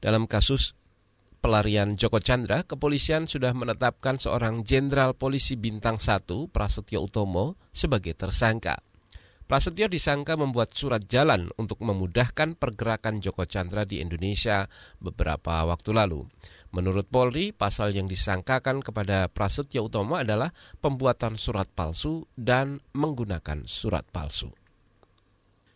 Dalam 0.00 0.24
kasus 0.24 0.72
pelarian 1.44 2.00
Joko 2.00 2.16
Chandra, 2.16 2.64
kepolisian 2.64 3.28
sudah 3.28 3.52
menetapkan 3.52 4.16
seorang 4.16 4.64
jenderal 4.64 5.12
polisi 5.12 5.60
bintang 5.60 6.00
1, 6.00 6.24
Prasetyo 6.48 7.04
Utomo, 7.04 7.60
sebagai 7.76 8.16
tersangka. 8.16 8.85
Prasetyo 9.46 9.86
disangka 9.86 10.34
membuat 10.34 10.74
surat 10.74 11.06
jalan 11.06 11.46
untuk 11.54 11.78
memudahkan 11.78 12.58
pergerakan 12.58 13.22
Joko 13.22 13.46
Chandra 13.46 13.86
di 13.86 14.02
Indonesia 14.02 14.66
beberapa 14.98 15.62
waktu 15.62 15.94
lalu. 15.94 16.26
Menurut 16.74 17.06
Polri, 17.06 17.54
pasal 17.54 17.94
yang 17.94 18.10
disangkakan 18.10 18.82
kepada 18.82 19.30
Prasetyo 19.30 19.86
Utomo 19.86 20.18
adalah 20.18 20.50
pembuatan 20.82 21.38
surat 21.38 21.70
palsu 21.70 22.26
dan 22.34 22.82
menggunakan 22.90 23.62
surat 23.70 24.02
palsu. 24.10 24.50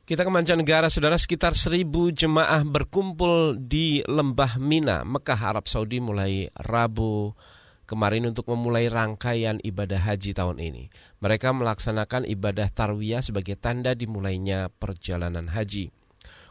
Kita 0.03 0.27
ke 0.27 0.31
mancanegara, 0.35 0.91
saudara 0.91 1.15
sekitar 1.15 1.55
seribu 1.55 2.11
jemaah 2.11 2.67
berkumpul 2.67 3.55
di 3.55 4.03
Lembah 4.03 4.59
Mina, 4.59 5.07
Mekah, 5.07 5.39
Arab 5.55 5.71
Saudi 5.71 6.03
mulai 6.03 6.51
Rabu 6.59 7.39
kemarin 7.91 8.31
untuk 8.31 8.47
memulai 8.47 8.87
rangkaian 8.87 9.59
ibadah 9.67 9.99
haji 9.99 10.31
tahun 10.31 10.63
ini. 10.63 10.87
Mereka 11.19 11.51
melaksanakan 11.51 12.23
ibadah 12.31 12.71
tarwiyah 12.71 13.27
sebagai 13.27 13.59
tanda 13.59 13.99
dimulainya 13.99 14.71
perjalanan 14.79 15.51
haji. 15.51 15.91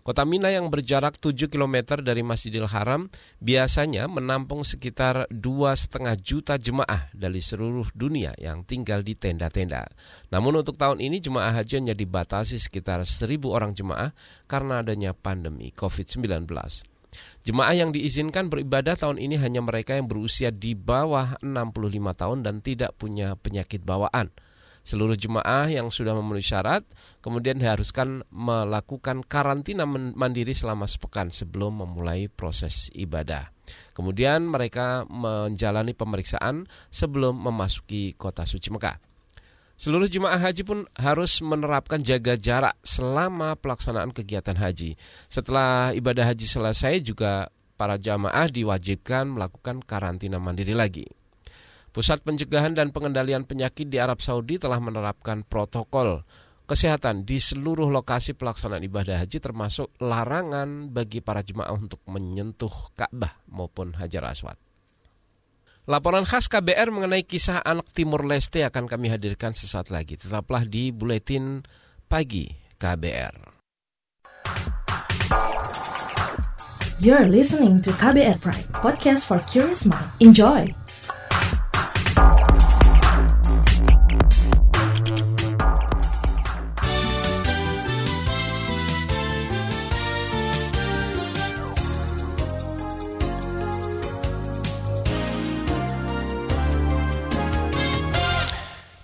Kota 0.03 0.25
Mina 0.25 0.49
yang 0.49 0.73
berjarak 0.73 1.21
7 1.21 1.51
km 1.51 2.01
dari 2.01 2.25
Masjidil 2.25 2.65
Haram 2.71 3.11
biasanya 3.39 4.09
menampung 4.09 4.65
sekitar 4.65 5.29
2,5 5.29 6.17
juta 6.19 6.57
jemaah 6.57 7.11
dari 7.13 7.39
seluruh 7.43 7.87
dunia 7.93 8.33
yang 8.41 8.65
tinggal 8.65 9.05
di 9.05 9.13
tenda-tenda. 9.13 9.85
Namun 10.33 10.65
untuk 10.65 10.81
tahun 10.81 11.03
ini 11.03 11.21
jemaah 11.21 11.53
haji 11.53 11.83
hanya 11.83 11.95
dibatasi 11.95 12.57
sekitar 12.57 13.05
1.000 13.05 13.37
orang 13.47 13.77
jemaah 13.77 14.11
karena 14.49 14.81
adanya 14.81 15.13
pandemi 15.13 15.69
COVID-19. 15.75 16.88
Jemaah 17.41 17.73
yang 17.73 17.89
diizinkan 17.89 18.51
beribadah 18.51 18.93
tahun 18.93 19.17
ini 19.17 19.41
hanya 19.41 19.63
mereka 19.63 19.97
yang 19.97 20.05
berusia 20.05 20.53
di 20.53 20.77
bawah 20.77 21.39
65 21.41 22.19
tahun 22.19 22.37
dan 22.45 22.61
tidak 22.61 22.93
punya 22.99 23.33
penyakit 23.39 23.81
bawaan. 23.81 24.29
Seluruh 24.89 25.13
jemaah 25.13 25.69
yang 25.69 25.91
sudah 25.93 26.15
memenuhi 26.17 26.41
syarat 26.41 26.81
kemudian 27.21 27.59
diharuskan 27.59 28.25
melakukan 28.33 29.21
karantina 29.21 29.85
mandiri 29.89 30.55
selama 30.55 30.89
sepekan 30.89 31.29
sebelum 31.29 31.83
memulai 31.83 32.31
proses 32.31 32.89
ibadah. 32.97 33.53
Kemudian 33.93 34.49
mereka 34.49 35.05
menjalani 35.05 35.93
pemeriksaan 35.93 36.65
sebelum 36.89 37.37
memasuki 37.37 38.17
kota 38.17 38.49
suci 38.49 38.73
Mekah. 38.73 39.08
Seluruh 39.79 40.11
jemaah 40.11 40.35
haji 40.35 40.67
pun 40.67 40.83
harus 40.99 41.39
menerapkan 41.39 42.03
jaga 42.03 42.35
jarak 42.35 42.75
selama 42.83 43.55
pelaksanaan 43.55 44.11
kegiatan 44.11 44.59
haji. 44.59 44.99
Setelah 45.31 45.95
ibadah 45.95 46.27
haji 46.27 46.43
selesai 46.43 46.99
juga 46.99 47.47
para 47.79 47.95
jamaah 47.95 48.51
diwajibkan 48.51 49.31
melakukan 49.31 49.79
karantina 49.79 50.35
mandiri 50.35 50.75
lagi. 50.75 51.07
Pusat 51.95 52.27
Pencegahan 52.27 52.75
dan 52.75 52.91
Pengendalian 52.91 53.47
Penyakit 53.47 53.87
di 53.87 54.03
Arab 54.03 54.19
Saudi 54.19 54.59
telah 54.59 54.83
menerapkan 54.83 55.47
protokol 55.47 56.27
kesehatan 56.67 57.23
di 57.23 57.39
seluruh 57.39 57.87
lokasi 57.87 58.35
pelaksanaan 58.35 58.83
ibadah 58.83 59.23
haji 59.23 59.39
termasuk 59.39 59.95
larangan 60.03 60.91
bagi 60.91 61.23
para 61.23 61.39
jemaah 61.39 61.71
untuk 61.71 62.03
menyentuh 62.03 62.91
Ka'bah 62.99 63.31
maupun 63.47 63.95
Hajar 63.95 64.27
Aswad. 64.27 64.68
Laporan 65.89 66.21
khas 66.21 66.45
KBR 66.45 66.93
mengenai 66.93 67.25
kisah 67.25 67.65
anak 67.65 67.89
Timur 67.89 68.21
Leste 68.21 68.61
akan 68.61 68.85
kami 68.85 69.09
hadirkan 69.09 69.57
sesaat 69.57 69.89
lagi. 69.89 70.21
Tetaplah 70.21 70.61
di 70.61 70.93
Buletin 70.93 71.65
Pagi 72.05 72.45
KBR. 72.77 73.57
You're 77.01 77.25
listening 77.25 77.81
to 77.81 77.89
KBR 77.97 78.37
Pride, 78.37 78.69
podcast 78.69 79.25
for 79.25 79.41
curious 79.49 79.89
mind. 79.89 80.05
Enjoy! 80.21 80.78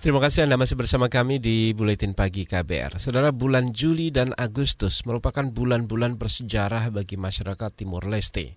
Terima 0.06 0.22
kasih 0.22 0.46
Anda 0.46 0.54
masih 0.54 0.78
bersama 0.78 1.10
kami 1.10 1.42
di 1.42 1.74
Buletin 1.74 2.14
Pagi 2.14 2.46
KBR. 2.46 3.02
Saudara, 3.02 3.34
bulan 3.34 3.74
Juli 3.74 4.14
dan 4.14 4.30
Agustus 4.38 5.02
merupakan 5.02 5.42
bulan-bulan 5.50 6.14
bersejarah 6.14 6.94
bagi 6.94 7.18
masyarakat 7.18 7.74
Timur 7.74 8.06
Leste. 8.06 8.54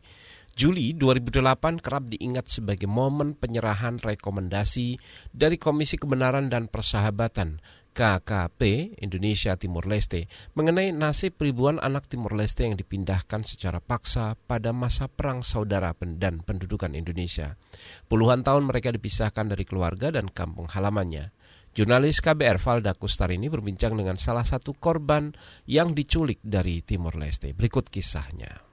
Juli 0.53 0.93
2008 0.93 1.81
kerap 1.81 2.05
diingat 2.05 2.53
sebagai 2.53 2.85
momen 2.85 3.33
penyerahan 3.33 3.97
rekomendasi 3.97 5.01
dari 5.33 5.57
Komisi 5.57 5.97
Kebenaran 5.97 6.53
dan 6.53 6.69
Persahabatan 6.69 7.57
KKP 7.99 8.95
Indonesia 9.01 9.57
Timur 9.57 9.83
Leste 9.89 10.29
mengenai 10.53 10.93
nasib 10.93 11.35
ribuan 11.41 11.81
anak 11.81 12.05
Timur 12.07 12.37
Leste 12.37 12.63
yang 12.63 12.77
dipindahkan 12.77 13.41
secara 13.41 13.81
paksa 13.81 14.37
pada 14.45 14.69
masa 14.69 15.09
perang 15.09 15.41
saudara 15.41 15.91
dan 15.97 16.45
pendudukan 16.45 16.93
Indonesia. 16.93 17.57
Puluhan 18.05 18.45
tahun 18.45 18.69
mereka 18.69 18.93
dipisahkan 18.93 19.49
dari 19.49 19.65
keluarga 19.65 20.13
dan 20.13 20.29
kampung 20.29 20.69
halamannya. 20.69 21.38
Jurnalis 21.73 22.19
KBR 22.19 22.57
Valda 22.57 22.97
Kustar 22.97 23.29
ini 23.29 23.47
berbincang 23.47 23.93
dengan 23.93 24.17
salah 24.17 24.45
satu 24.45 24.73
korban 24.73 25.31
yang 25.69 25.93
diculik 25.93 26.41
dari 26.41 26.81
Timur 26.81 27.13
Leste. 27.15 27.53
Berikut 27.53 27.88
kisahnya. 27.88 28.65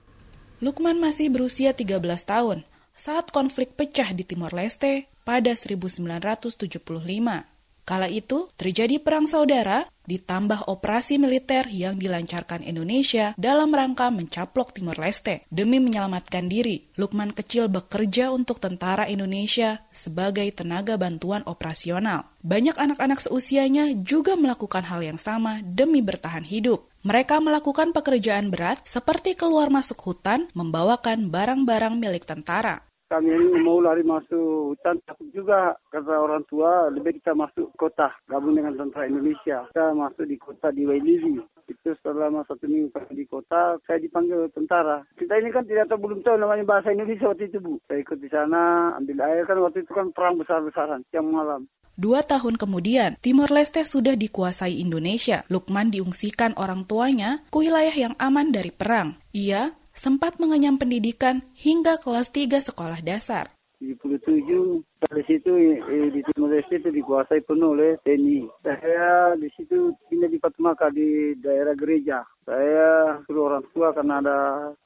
Lukman 0.64 0.96
masih 0.96 1.28
berusia 1.28 1.76
13 1.76 2.00
tahun 2.24 2.64
saat 2.96 3.28
konflik 3.28 3.76
pecah 3.76 4.16
di 4.16 4.24
Timor 4.24 4.56
Leste 4.56 5.12
pada 5.28 5.52
1975. 5.52 7.55
Kala 7.86 8.10
itu 8.10 8.50
terjadi 8.58 8.98
perang 8.98 9.30
saudara 9.30 9.86
ditambah 10.10 10.66
operasi 10.66 11.22
militer 11.22 11.70
yang 11.70 11.94
dilancarkan 11.94 12.66
Indonesia 12.66 13.30
dalam 13.38 13.70
rangka 13.70 14.10
mencaplok 14.10 14.74
Timor 14.74 14.98
Leste. 14.98 15.46
Demi 15.46 15.78
menyelamatkan 15.78 16.50
diri, 16.50 16.82
Lukman 16.98 17.30
kecil 17.30 17.70
bekerja 17.70 18.34
untuk 18.34 18.58
tentara 18.58 19.06
Indonesia 19.06 19.86
sebagai 19.94 20.50
tenaga 20.50 20.98
bantuan 20.98 21.46
operasional. 21.46 22.26
Banyak 22.42 22.74
anak-anak 22.74 23.22
seusianya 23.22 23.94
juga 24.02 24.34
melakukan 24.34 24.82
hal 24.82 25.06
yang 25.06 25.18
sama 25.22 25.62
demi 25.62 26.02
bertahan 26.02 26.42
hidup. 26.42 26.90
Mereka 27.06 27.38
melakukan 27.38 27.94
pekerjaan 27.94 28.50
berat 28.50 28.82
seperti 28.82 29.38
keluar 29.38 29.70
masuk 29.70 30.10
hutan 30.10 30.50
membawakan 30.58 31.30
barang-barang 31.30 32.02
milik 32.02 32.26
tentara 32.26 32.82
kami 33.06 33.30
ini 33.30 33.62
mau 33.62 33.78
lari 33.78 34.02
masuk 34.02 34.74
hutan 34.74 34.98
takut 35.06 35.30
juga 35.30 35.78
kata 35.94 36.10
orang 36.10 36.42
tua 36.50 36.90
lebih 36.90 37.22
kita 37.22 37.38
masuk 37.38 37.70
kota 37.78 38.10
gabung 38.26 38.58
dengan 38.58 38.74
tentara 38.74 39.06
Indonesia. 39.06 39.62
Kita 39.70 39.94
masuk 39.94 40.26
di 40.26 40.36
kota 40.36 40.74
di 40.74 40.82
Wailiri 40.82 41.38
itu 41.66 41.90
selama 42.02 42.42
satu 42.46 42.66
minggu 42.66 42.90
di 43.14 43.26
kota 43.26 43.78
saya 43.86 43.98
dipanggil 44.02 44.50
tentara. 44.50 45.06
Kita 45.14 45.38
ini 45.38 45.54
kan 45.54 45.66
tidak 45.66 45.90
tahu 45.90 46.10
belum 46.10 46.26
tahu 46.26 46.38
namanya 46.38 46.66
bahasa 46.66 46.90
Indonesia 46.90 47.30
waktu 47.30 47.46
itu 47.46 47.58
bu. 47.62 47.78
Saya 47.86 48.02
ikut 48.02 48.18
di 48.18 48.28
sana 48.30 48.94
ambil 48.98 49.22
air 49.22 49.46
kan 49.46 49.58
waktu 49.62 49.86
itu 49.86 49.92
kan 49.94 50.10
perang 50.10 50.38
besar-besaran 50.38 51.06
siang 51.10 51.30
malam. 51.30 51.70
Dua 51.96 52.20
tahun 52.20 52.60
kemudian, 52.60 53.16
Timor 53.24 53.48
Leste 53.48 53.80
sudah 53.80 54.20
dikuasai 54.20 54.84
Indonesia. 54.84 55.48
Lukman 55.48 55.88
diungsikan 55.88 56.52
orang 56.60 56.84
tuanya 56.84 57.40
ke 57.48 57.56
wilayah 57.56 57.94
yang 57.96 58.12
aman 58.20 58.52
dari 58.52 58.68
perang. 58.68 59.16
Ia 59.32 59.72
sempat 59.96 60.36
mengenyam 60.36 60.76
pendidikan 60.76 61.40
hingga 61.56 61.96
kelas 61.96 62.28
3 62.28 62.60
sekolah 62.60 63.00
dasar. 63.00 63.56
77 63.80 64.80
dari 65.04 65.22
situ 65.28 65.52
eh, 65.52 66.08
di 66.08 66.24
Timur 66.32 66.48
Leste 66.48 66.80
itu 66.80 66.88
dikuasai 66.88 67.44
penuh 67.44 67.76
oleh 67.76 68.00
TNI. 68.00 68.48
Saya 68.64 69.36
di 69.36 69.52
situ 69.52 69.92
pindah 70.08 70.32
di 70.32 70.40
Fatmaka 70.40 70.88
di 70.88 71.36
daerah 71.36 71.76
gereja. 71.76 72.24
Saya 72.48 73.20
suruh 73.28 73.52
orang 73.52 73.64
tua 73.76 73.92
karena 73.92 74.22
ada 74.24 74.38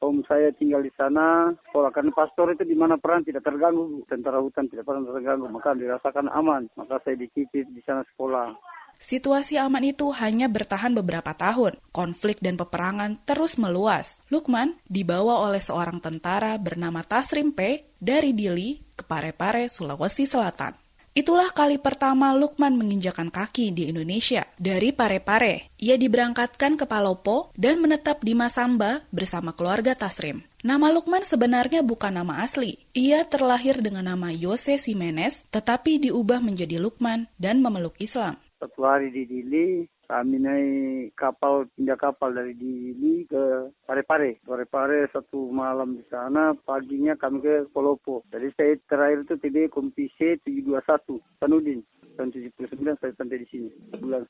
om 0.03 0.27
saya 0.27 0.51
tinggal 0.59 0.83
di 0.83 0.91
sana. 0.99 1.55
Sekolah 1.71 1.95
karena 1.95 2.11
pastor 2.11 2.51
itu 2.51 2.67
di 2.67 2.75
mana 2.75 2.99
perang 2.99 3.23
tidak 3.23 3.47
terganggu, 3.47 4.03
tentara 4.11 4.43
hutan 4.43 4.67
tidak 4.67 4.89
pernah 4.91 5.07
terganggu, 5.07 5.47
maka 5.47 5.71
dirasakan 5.79 6.27
aman. 6.35 6.67
Maka 6.75 6.99
saya 7.07 7.15
dikipit 7.15 7.71
di 7.71 7.83
sana 7.87 8.03
sekolah. 8.11 8.59
Situasi 9.01 9.57
aman 9.57 9.81
itu 9.81 10.13
hanya 10.13 10.45
bertahan 10.53 10.93
beberapa 10.93 11.33
tahun. 11.33 11.81
Konflik 11.89 12.45
dan 12.45 12.61
peperangan 12.61 13.17
terus 13.25 13.57
meluas. 13.57 14.21
Lukman 14.29 14.77
dibawa 14.85 15.49
oleh 15.49 15.65
seorang 15.65 16.05
tentara 16.05 16.61
bernama 16.61 17.01
Tasrim 17.01 17.57
P 17.57 17.89
dari 17.97 18.37
Dili 18.37 18.77
ke 18.93 19.09
Parepare, 19.09 19.73
Sulawesi 19.73 20.29
Selatan. 20.29 20.77
Itulah 21.11 21.51
kali 21.51 21.81
pertama 21.81 22.31
Lukman 22.37 22.77
menginjakan 22.77 23.33
kaki 23.33 23.75
di 23.75 23.91
Indonesia. 23.91 24.47
Dari 24.55 24.95
Parepare, 24.95 25.73
ia 25.81 25.99
diberangkatkan 25.99 26.79
ke 26.79 26.85
Palopo 26.87 27.51
dan 27.59 27.83
menetap 27.83 28.23
di 28.23 28.37
Masamba 28.37 29.03
bersama 29.11 29.57
keluarga 29.57 29.97
Tasrim. 29.97 30.45
Nama 30.61 30.93
Lukman 30.93 31.25
sebenarnya 31.25 31.81
bukan 31.83 32.15
nama 32.15 32.45
asli. 32.45 32.79
Ia 32.95 33.25
terlahir 33.27 33.81
dengan 33.81 34.13
nama 34.13 34.29
Yose 34.31 34.77
Simenes, 34.77 35.49
tetapi 35.51 35.99
diubah 35.99 36.39
menjadi 36.45 36.79
Lukman 36.79 37.27
dan 37.41 37.59
memeluk 37.65 37.97
Islam 37.99 38.39
satu 38.61 38.85
hari 38.85 39.09
di 39.09 39.25
Dili 39.25 39.89
kami 40.05 40.43
naik 40.43 41.15
kapal 41.17 41.71
pindah 41.79 41.97
kapal 41.97 42.35
dari 42.35 42.53
Dili 42.53 43.25
ke 43.25 43.71
Parepare. 43.87 44.43
Parepare 44.45 45.07
satu 45.15 45.49
malam 45.49 45.97
di 45.97 46.05
sana, 46.11 46.53
paginya 46.67 47.17
kami 47.17 47.41
ke 47.41 47.71
Polopo. 47.73 48.27
Jadi 48.29 48.51
saya 48.59 48.75
terakhir 48.91 49.25
itu 49.25 49.35
TB 49.41 49.57
Kompise 49.73 50.37
721 50.45 51.23
Sanudin. 51.41 51.81
Tahun 52.19 52.35
79 52.35 53.01
saya 53.01 53.13
sampai 53.17 53.41
di 53.41 53.47
sini. 53.49 53.71
Bulan 53.97 54.27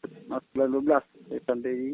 bulan 0.55 0.69
12 0.79 1.33
saya 1.33 1.41
sampai 1.49 1.73
di 1.75 1.89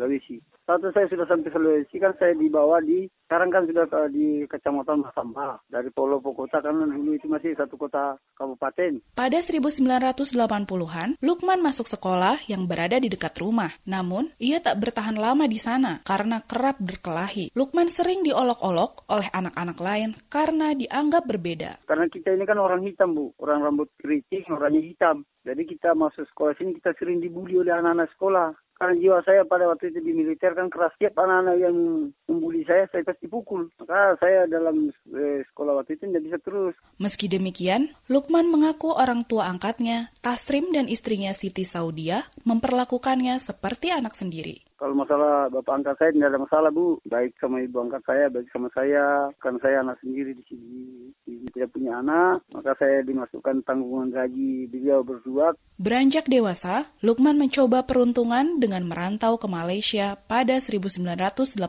Sulawesi. 0.00 0.40
Satu 0.64 0.88
saya 0.96 1.04
sudah 1.12 1.28
sampai 1.28 1.52
Sulawesi 1.52 2.00
kan 2.00 2.16
saya 2.16 2.32
dibawa 2.32 2.80
di 2.80 3.04
sekarang 3.28 3.52
kan 3.52 3.68
sudah 3.68 3.84
di 4.08 4.48
Kecamatan 4.48 5.04
Masamba. 5.04 5.60
Dari 5.68 5.92
Polopo 5.92 6.32
Kota 6.32 6.64
kan 6.64 6.72
dulu 6.72 7.12
itu 7.12 7.28
masih 7.28 7.52
satu 7.52 7.76
kota 7.76 8.16
kabupaten. 8.32 9.04
Pada 9.12 9.38
1980-an, 9.38 11.20
Lukman 11.20 11.60
masuk 11.60 11.84
sekolah 11.84 12.40
yang 12.48 12.64
berada 12.64 12.96
di 12.96 13.12
dekat 13.12 13.36
rumah. 13.38 13.70
Namun, 13.84 14.32
ia 14.40 14.58
tak 14.64 14.80
bertahan 14.80 15.20
lama 15.20 15.44
di 15.44 15.60
sana 15.60 16.00
karena 16.02 16.40
kerap 16.42 16.80
berkelahi. 16.80 17.52
Lukman 17.52 17.92
sering 17.92 18.24
diolok-olok 18.24 19.06
oleh 19.12 19.28
anak-anak 19.30 19.78
lain 19.78 20.10
karena 20.32 20.72
dianggap 20.72 21.28
berbeda. 21.28 21.84
Karena 21.86 22.08
kita 22.08 22.34
ini 22.34 22.48
kan 22.48 22.58
orang 22.58 22.82
hitam, 22.82 23.14
Bu. 23.14 23.36
Orang 23.36 23.62
rambut 23.62 23.92
keriting, 24.00 24.48
orangnya 24.48 24.80
hitam. 24.82 25.22
Jadi 25.46 25.62
kita 25.70 25.94
masuk 25.94 26.26
sekolah 26.34 26.58
sini 26.58 26.76
kita 26.82 26.98
sering 26.98 27.22
dibully 27.22 27.62
oleh 27.62 27.72
anak-anak 27.78 28.10
sekolah. 28.16 28.48
Karena 28.80 28.96
jiwa 28.96 29.20
saya 29.28 29.44
pada 29.44 29.68
waktu 29.68 29.92
itu 29.92 30.00
di 30.00 30.16
militer 30.16 30.56
kan 30.56 30.72
keras. 30.72 30.96
Setiap 30.96 31.20
anak-anak 31.20 31.56
yang 31.60 31.76
membuli 32.24 32.64
saya, 32.64 32.88
saya 32.88 33.04
pasti 33.04 33.28
pukul. 33.28 33.68
Maka 33.76 34.16
saya 34.16 34.48
dalam 34.48 34.88
eh, 35.12 35.44
sekolah 35.52 35.84
waktu 35.84 36.00
itu 36.00 36.08
tidak 36.08 36.24
bisa 36.24 36.38
terus. 36.40 36.72
Meski 36.96 37.28
demikian, 37.28 37.92
Lukman 38.08 38.48
mengaku 38.48 38.96
orang 38.96 39.28
tua 39.28 39.52
angkatnya, 39.52 40.08
Tasrim 40.24 40.72
dan 40.72 40.88
istrinya 40.88 41.36
Siti 41.36 41.68
Saudia, 41.68 42.24
memperlakukannya 42.48 43.36
seperti 43.36 43.92
anak 43.92 44.16
sendiri. 44.16 44.69
Kalau 44.80 44.96
masalah 44.96 45.52
bapak 45.52 45.76
angkat 45.76 45.96
saya 46.00 46.10
tidak 46.16 46.28
ada 46.32 46.40
masalah 46.40 46.70
bu, 46.72 46.96
baik 47.04 47.36
sama 47.36 47.60
ibu 47.60 47.84
angkat 47.84 48.00
saya, 48.08 48.32
baik 48.32 48.48
sama 48.48 48.72
saya. 48.72 49.28
Kan 49.36 49.60
saya 49.60 49.84
anak 49.84 50.00
sendiri 50.00 50.32
di 50.32 50.44
sini, 50.48 51.12
tidak 51.52 51.76
punya 51.76 52.00
anak, 52.00 52.40
maka 52.48 52.72
saya 52.80 53.04
dimasukkan 53.04 53.60
tanggungan 53.68 54.08
gaji 54.08 54.72
beliau 54.72 55.04
berdua. 55.04 55.52
Beranjak 55.76 56.32
dewasa, 56.32 56.88
Lukman 57.04 57.36
mencoba 57.36 57.84
peruntungan 57.84 58.56
dengan 58.56 58.88
merantau 58.88 59.36
ke 59.36 59.44
Malaysia 59.52 60.16
pada 60.16 60.56
1982 60.56 61.60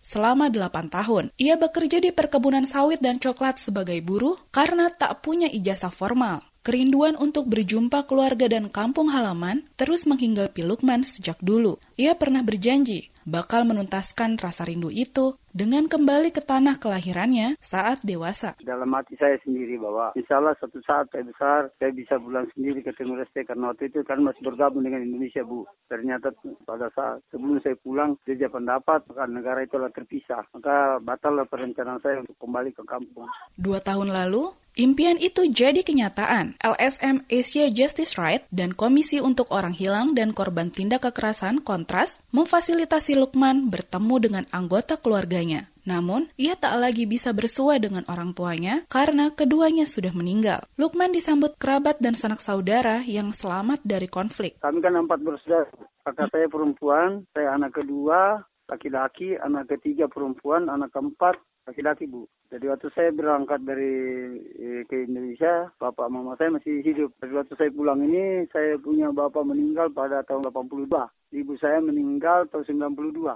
selama 0.00 0.48
8 0.48 0.88
tahun. 0.88 1.28
Ia 1.36 1.60
bekerja 1.60 2.00
di 2.00 2.08
perkebunan 2.08 2.64
sawit 2.64 3.04
dan 3.04 3.20
coklat 3.20 3.60
sebagai 3.60 4.00
buruh 4.00 4.40
karena 4.48 4.88
tak 4.88 5.20
punya 5.20 5.52
ijazah 5.52 5.92
formal. 5.92 6.53
Kerinduan 6.64 7.12
untuk 7.20 7.44
berjumpa 7.52 8.08
keluarga 8.08 8.48
dan 8.48 8.72
kampung 8.72 9.12
halaman 9.12 9.68
terus 9.76 10.08
menghinggapi 10.08 10.64
Lukman 10.64 11.04
sejak 11.04 11.36
dulu. 11.44 11.76
Ia 12.00 12.16
pernah 12.16 12.40
berjanji 12.40 13.12
bakal 13.28 13.68
menuntaskan 13.68 14.40
rasa 14.40 14.64
rindu 14.64 14.88
itu 14.88 15.36
dengan 15.52 15.84
kembali 15.92 16.32
ke 16.32 16.40
tanah 16.40 16.80
kelahirannya 16.80 17.60
saat 17.60 18.00
dewasa. 18.00 18.56
Dalam 18.64 18.88
hati 18.96 19.12
saya 19.20 19.36
sendiri 19.44 19.76
bahwa 19.76 20.16
insya 20.16 20.40
Allah 20.40 20.56
satu 20.56 20.80
saat 20.88 21.12
saya 21.12 21.28
besar, 21.28 21.68
saya 21.76 21.92
bisa 21.92 22.16
pulang 22.16 22.48
sendiri 22.56 22.80
ke 22.80 22.96
Timur 22.96 23.20
Leste 23.20 23.44
karena 23.44 23.68
waktu 23.68 23.92
itu 23.92 24.00
kan 24.00 24.24
masih 24.24 24.40
bergabung 24.48 24.88
dengan 24.88 25.04
Indonesia 25.04 25.44
Bu. 25.44 25.68
Ternyata 25.92 26.32
pada 26.64 26.88
saat 26.96 27.20
sebelum 27.28 27.60
saya 27.60 27.76
pulang, 27.76 28.16
dia 28.24 28.48
pendapat 28.48 29.04
maka 29.04 29.28
negara 29.28 29.60
itu 29.60 29.76
telah 29.76 29.92
terpisah. 29.92 30.48
Maka 30.56 30.96
batallah 31.04 31.44
perencanaan 31.44 32.00
saya 32.00 32.24
untuk 32.24 32.40
kembali 32.40 32.72
ke 32.72 32.80
kampung. 32.88 33.28
Dua 33.52 33.84
tahun 33.84 34.16
lalu, 34.16 34.63
Impian 34.74 35.22
itu 35.22 35.46
jadi 35.46 35.86
kenyataan. 35.86 36.58
LSM 36.58 37.22
Asia 37.30 37.70
Justice 37.70 38.18
Right 38.18 38.42
dan 38.50 38.74
Komisi 38.74 39.22
untuk 39.22 39.46
Orang 39.54 39.70
Hilang 39.70 40.18
dan 40.18 40.34
Korban 40.34 40.74
Tindak 40.74 41.06
Kekerasan 41.06 41.62
Kontras 41.62 42.18
memfasilitasi 42.34 43.14
Lukman 43.14 43.70
bertemu 43.70 44.14
dengan 44.18 44.44
anggota 44.50 44.98
keluarganya. 44.98 45.70
Namun, 45.86 46.26
ia 46.34 46.58
tak 46.58 46.74
lagi 46.82 47.06
bisa 47.06 47.30
bersua 47.30 47.78
dengan 47.78 48.02
orang 48.10 48.34
tuanya 48.34 48.82
karena 48.90 49.30
keduanya 49.30 49.86
sudah 49.86 50.10
meninggal. 50.10 50.66
Lukman 50.74 51.14
disambut 51.14 51.54
kerabat 51.54 52.02
dan 52.02 52.18
sanak 52.18 52.42
saudara 52.42 53.06
yang 53.06 53.30
selamat 53.30 53.78
dari 53.86 54.10
konflik. 54.10 54.58
Kami 54.58 54.82
kan 54.82 54.98
empat 54.98 55.22
bersaudara. 55.22 55.70
Kakak 56.02 56.34
saya 56.34 56.50
perempuan, 56.50 57.22
saya 57.30 57.54
anak 57.54 57.78
kedua, 57.78 58.42
laki-laki, 58.66 59.38
anak 59.38 59.70
ketiga 59.70 60.10
perempuan, 60.10 60.66
anak 60.66 60.90
keempat 60.90 61.38
laki-laki 61.64 62.04
bu. 62.08 62.28
Jadi 62.52 62.64
waktu 62.68 62.88
saya 62.94 63.10
berangkat 63.10 63.60
dari 63.64 63.94
eh, 64.60 64.82
ke 64.86 65.08
Indonesia, 65.08 65.72
bapak 65.80 66.06
mama 66.12 66.36
saya 66.36 66.52
masih 66.52 66.84
hidup. 66.84 67.10
Jadi 67.18 67.32
waktu 67.34 67.54
saya 67.56 67.70
pulang 67.72 68.00
ini, 68.04 68.46
saya 68.52 68.76
punya 68.78 69.10
bapak 69.10 69.42
meninggal 69.42 69.90
pada 69.90 70.22
tahun 70.22 70.48
82. 70.52 70.88
Ibu 71.34 71.52
saya 71.58 71.80
meninggal 71.82 72.46
tahun 72.52 72.94
92. 72.94 73.34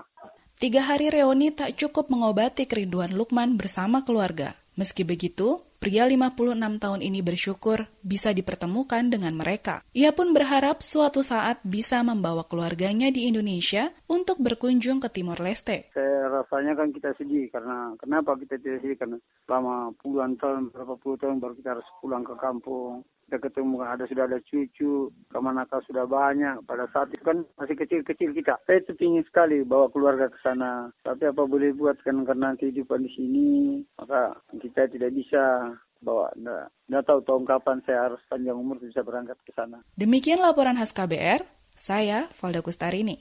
Tiga 0.59 0.83
hari 0.83 1.11
reuni 1.15 1.55
tak 1.55 1.79
cukup 1.79 2.11
mengobati 2.11 2.67
kerinduan 2.67 3.15
Lukman 3.15 3.55
bersama 3.55 4.03
keluarga. 4.03 4.59
Meski 4.79 5.03
begitu, 5.03 5.63
Pria 5.79 6.11
56 6.11 6.83
tahun 6.83 7.01
ini 7.07 7.23
bersyukur 7.23 7.87
bisa 8.03 8.35
dipertemukan 8.35 9.15
dengan 9.15 9.39
mereka. 9.39 9.87
Ia 9.95 10.11
pun 10.11 10.35
berharap 10.35 10.83
suatu 10.83 11.23
saat 11.23 11.63
bisa 11.63 12.03
membawa 12.03 12.43
keluarganya 12.43 13.15
di 13.15 13.31
Indonesia 13.31 13.95
untuk 14.11 14.43
berkunjung 14.43 14.99
ke 14.99 15.07
Timor 15.07 15.39
Leste. 15.39 15.95
Saya 15.95 16.08
rasanya 16.59 16.75
kan 16.75 16.91
kita 16.91 17.15
sedih 17.15 17.47
karena 17.55 17.95
kenapa 18.03 18.35
kita 18.35 18.59
tidak 18.59 18.83
sedih 18.83 18.99
karena 18.99 19.17
selama 19.47 19.95
puluhan 20.03 20.35
tahun, 20.43 20.75
berapa 20.75 20.99
puluh 20.99 21.15
tahun 21.15 21.39
baru 21.39 21.55
kita 21.55 21.79
harus 21.79 21.87
pulang 22.03 22.27
ke 22.27 22.35
kampung 22.35 23.07
kita 23.29 23.45
ketemu 23.45 23.85
ada 23.85 24.09
sudah 24.09 24.25
ada 24.25 24.41
cucu, 24.41 25.13
ke 25.13 25.39
manakah 25.39 25.85
sudah 25.85 26.09
banyak. 26.09 26.65
Pada 26.65 26.89
saat 26.89 27.13
itu 27.13 27.21
kan 27.21 27.45
masih 27.61 27.77
kecil-kecil 27.77 28.33
kita. 28.33 28.57
Saya 28.65 28.81
itu 28.81 28.97
ingin 29.05 29.21
sekali 29.29 29.69
bawa 29.69 29.93
keluarga 29.93 30.33
ke 30.33 30.41
sana. 30.41 30.89
Tapi 31.05 31.29
apa 31.29 31.45
boleh 31.45 31.77
buat 31.77 32.01
kan 32.01 32.25
karena 32.25 32.57
kehidupan 32.57 33.05
di 33.05 33.11
sini, 33.13 33.49
maka 34.01 34.33
kita 34.57 34.89
tidak 34.89 35.13
bisa 35.13 35.77
bawa. 36.01 36.33
Tidak 36.33 37.05
tahu 37.05 37.21
tahun 37.21 37.45
kapan 37.45 37.85
saya 37.85 38.09
harus 38.09 38.21
panjang 38.33 38.57
umur 38.57 38.81
bisa 38.81 39.05
berangkat 39.05 39.37
ke 39.45 39.53
sana. 39.53 39.85
Demikian 39.93 40.41
laporan 40.41 40.81
khas 40.81 40.97
KBR, 40.97 41.45
saya 41.77 42.33
Valda 42.33 42.65
Kustarini. 42.65 43.21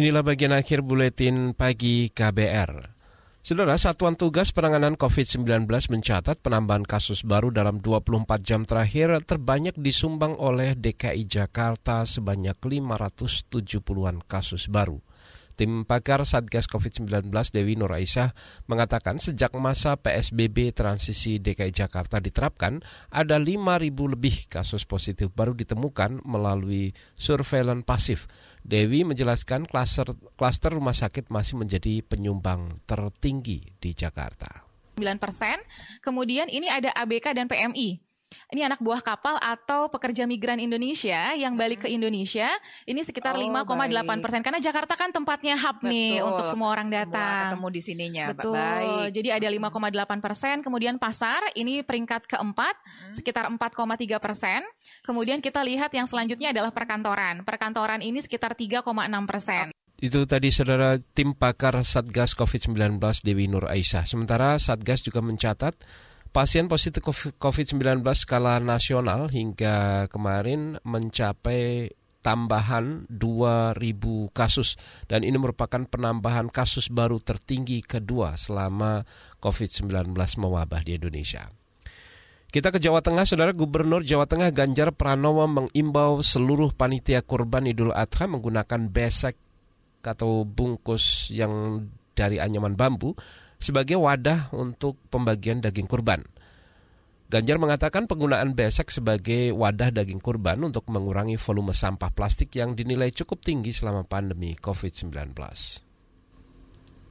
Inilah 0.00 0.24
bagian 0.24 0.56
akhir 0.56 0.80
buletin 0.80 1.52
pagi 1.52 2.08
KBR. 2.08 2.72
Saudara, 3.44 3.76
Satuan 3.76 4.16
Tugas 4.16 4.48
Penanganan 4.48 4.96
COVID-19 4.96 5.68
mencatat 5.68 6.40
penambahan 6.40 6.88
kasus 6.88 7.20
baru 7.20 7.52
dalam 7.52 7.84
24 7.84 8.40
jam 8.40 8.64
terakhir 8.64 9.12
terbanyak 9.28 9.76
disumbang 9.76 10.40
oleh 10.40 10.72
DKI 10.72 11.28
Jakarta 11.28 12.08
sebanyak 12.08 12.56
570-an 12.56 14.24
kasus 14.24 14.72
baru. 14.72 15.04
Tim 15.60 15.84
pakar 15.84 16.24
Satgas 16.24 16.64
COVID-19 16.72 17.28
Dewi 17.52 17.76
Nur 17.76 17.92
Aisyah 17.92 18.32
mengatakan 18.64 19.20
sejak 19.20 19.52
masa 19.60 19.92
PSBB 20.00 20.72
transisi 20.72 21.36
DKI 21.36 21.68
Jakarta 21.68 22.16
diterapkan, 22.16 22.80
ada 23.12 23.36
5.000 23.36 23.92
lebih 23.92 24.48
kasus 24.48 24.88
positif 24.88 25.28
baru 25.28 25.52
ditemukan 25.52 26.24
melalui 26.24 26.96
surveillance 27.12 27.84
pasif. 27.84 28.24
Dewi 28.64 29.04
menjelaskan 29.04 29.68
klaster, 29.68 30.16
klaster 30.40 30.72
rumah 30.72 30.96
sakit 30.96 31.28
masih 31.28 31.60
menjadi 31.60 32.00
penyumbang 32.08 32.80
tertinggi 32.88 33.60
di 33.76 33.92
Jakarta. 33.92 34.64
9 34.96 35.20
persen, 35.20 35.60
kemudian 36.00 36.48
ini 36.48 36.72
ada 36.72 36.88
ABK 36.96 37.36
dan 37.36 37.52
PMI 37.52 38.09
ini 38.50 38.66
anak 38.66 38.82
buah 38.82 38.98
kapal 38.98 39.38
atau 39.38 39.86
pekerja 39.86 40.26
migran 40.26 40.58
Indonesia 40.58 41.34
yang 41.38 41.54
balik 41.54 41.86
ke 41.86 41.88
Indonesia 41.88 42.50
ini 42.82 43.00
sekitar 43.06 43.38
oh, 43.38 43.42
5,8 43.42 44.22
persen 44.22 44.40
karena 44.42 44.58
Jakarta 44.58 44.98
kan 44.98 45.14
tempatnya 45.14 45.54
hub 45.54 45.78
Betul. 45.78 45.90
nih 45.94 46.12
untuk 46.26 46.46
semua 46.50 46.68
orang 46.74 46.90
datang. 46.90 47.54
Semua 47.54 47.54
ketemu 47.54 47.68
di 47.70 47.80
sininya. 47.80 48.24
Betul. 48.34 48.54
Baik. 48.58 49.08
Jadi 49.14 49.28
ada 49.30 49.48
5,8 49.48 50.18
persen. 50.24 50.54
Kemudian 50.66 50.94
pasar 50.98 51.40
ini 51.54 51.86
peringkat 51.86 52.26
keempat 52.26 52.74
hmm. 52.74 53.14
sekitar 53.14 53.46
4,3 53.46 54.18
persen. 54.18 54.60
Kemudian 55.06 55.38
kita 55.38 55.62
lihat 55.62 55.94
yang 55.94 56.10
selanjutnya 56.10 56.50
adalah 56.50 56.74
perkantoran. 56.74 57.46
Perkantoran 57.46 58.02
ini 58.02 58.18
sekitar 58.18 58.58
3,6 58.58 58.82
persen. 59.30 59.70
Itu 60.00 60.24
tadi 60.24 60.48
saudara 60.48 60.96
tim 60.96 61.36
pakar 61.36 61.76
Satgas 61.84 62.32
COVID-19 62.32 62.98
Dewi 63.20 63.52
Nur 63.52 63.68
Aisyah. 63.68 64.08
Sementara 64.08 64.56
Satgas 64.56 65.04
juga 65.04 65.20
mencatat 65.20 65.76
Pasien 66.30 66.70
positif 66.70 67.02
COVID-19 67.42 68.06
skala 68.14 68.62
nasional 68.62 69.26
hingga 69.34 70.06
kemarin 70.06 70.78
mencapai 70.86 71.90
tambahan 72.22 73.10
2.000 73.10 73.74
kasus 74.30 74.78
dan 75.10 75.26
ini 75.26 75.34
merupakan 75.42 75.82
penambahan 75.90 76.46
kasus 76.46 76.86
baru 76.86 77.18
tertinggi 77.18 77.82
kedua 77.82 78.38
selama 78.38 79.02
COVID-19 79.42 80.14
mewabah 80.14 80.86
di 80.86 81.02
Indonesia. 81.02 81.50
Kita 82.50 82.70
ke 82.70 82.78
Jawa 82.78 83.02
Tengah, 83.02 83.26
Saudara 83.26 83.50
Gubernur 83.50 84.06
Jawa 84.06 84.30
Tengah 84.30 84.54
Ganjar 84.54 84.94
Pranowo 84.94 85.50
mengimbau 85.50 86.22
seluruh 86.22 86.70
panitia 86.78 87.26
kurban 87.26 87.66
Idul 87.66 87.90
Adha 87.90 88.30
menggunakan 88.30 88.86
besek 88.86 89.34
atau 90.06 90.46
bungkus 90.46 91.34
yang 91.34 91.82
dari 92.14 92.38
anyaman 92.38 92.78
bambu 92.78 93.18
sebagai 93.60 94.00
wadah 94.00 94.50
untuk 94.56 94.96
pembagian 95.12 95.60
daging 95.60 95.86
kurban. 95.86 96.24
Ganjar 97.30 97.62
mengatakan 97.62 98.10
penggunaan 98.10 98.58
besek 98.58 98.90
sebagai 98.90 99.54
wadah 99.54 99.94
daging 99.94 100.18
kurban 100.18 100.58
untuk 100.66 100.90
mengurangi 100.90 101.38
volume 101.38 101.70
sampah 101.70 102.10
plastik 102.10 102.50
yang 102.58 102.74
dinilai 102.74 103.14
cukup 103.14 103.38
tinggi 103.46 103.70
selama 103.70 104.02
pandemi 104.02 104.58
COVID-19. 104.58 105.14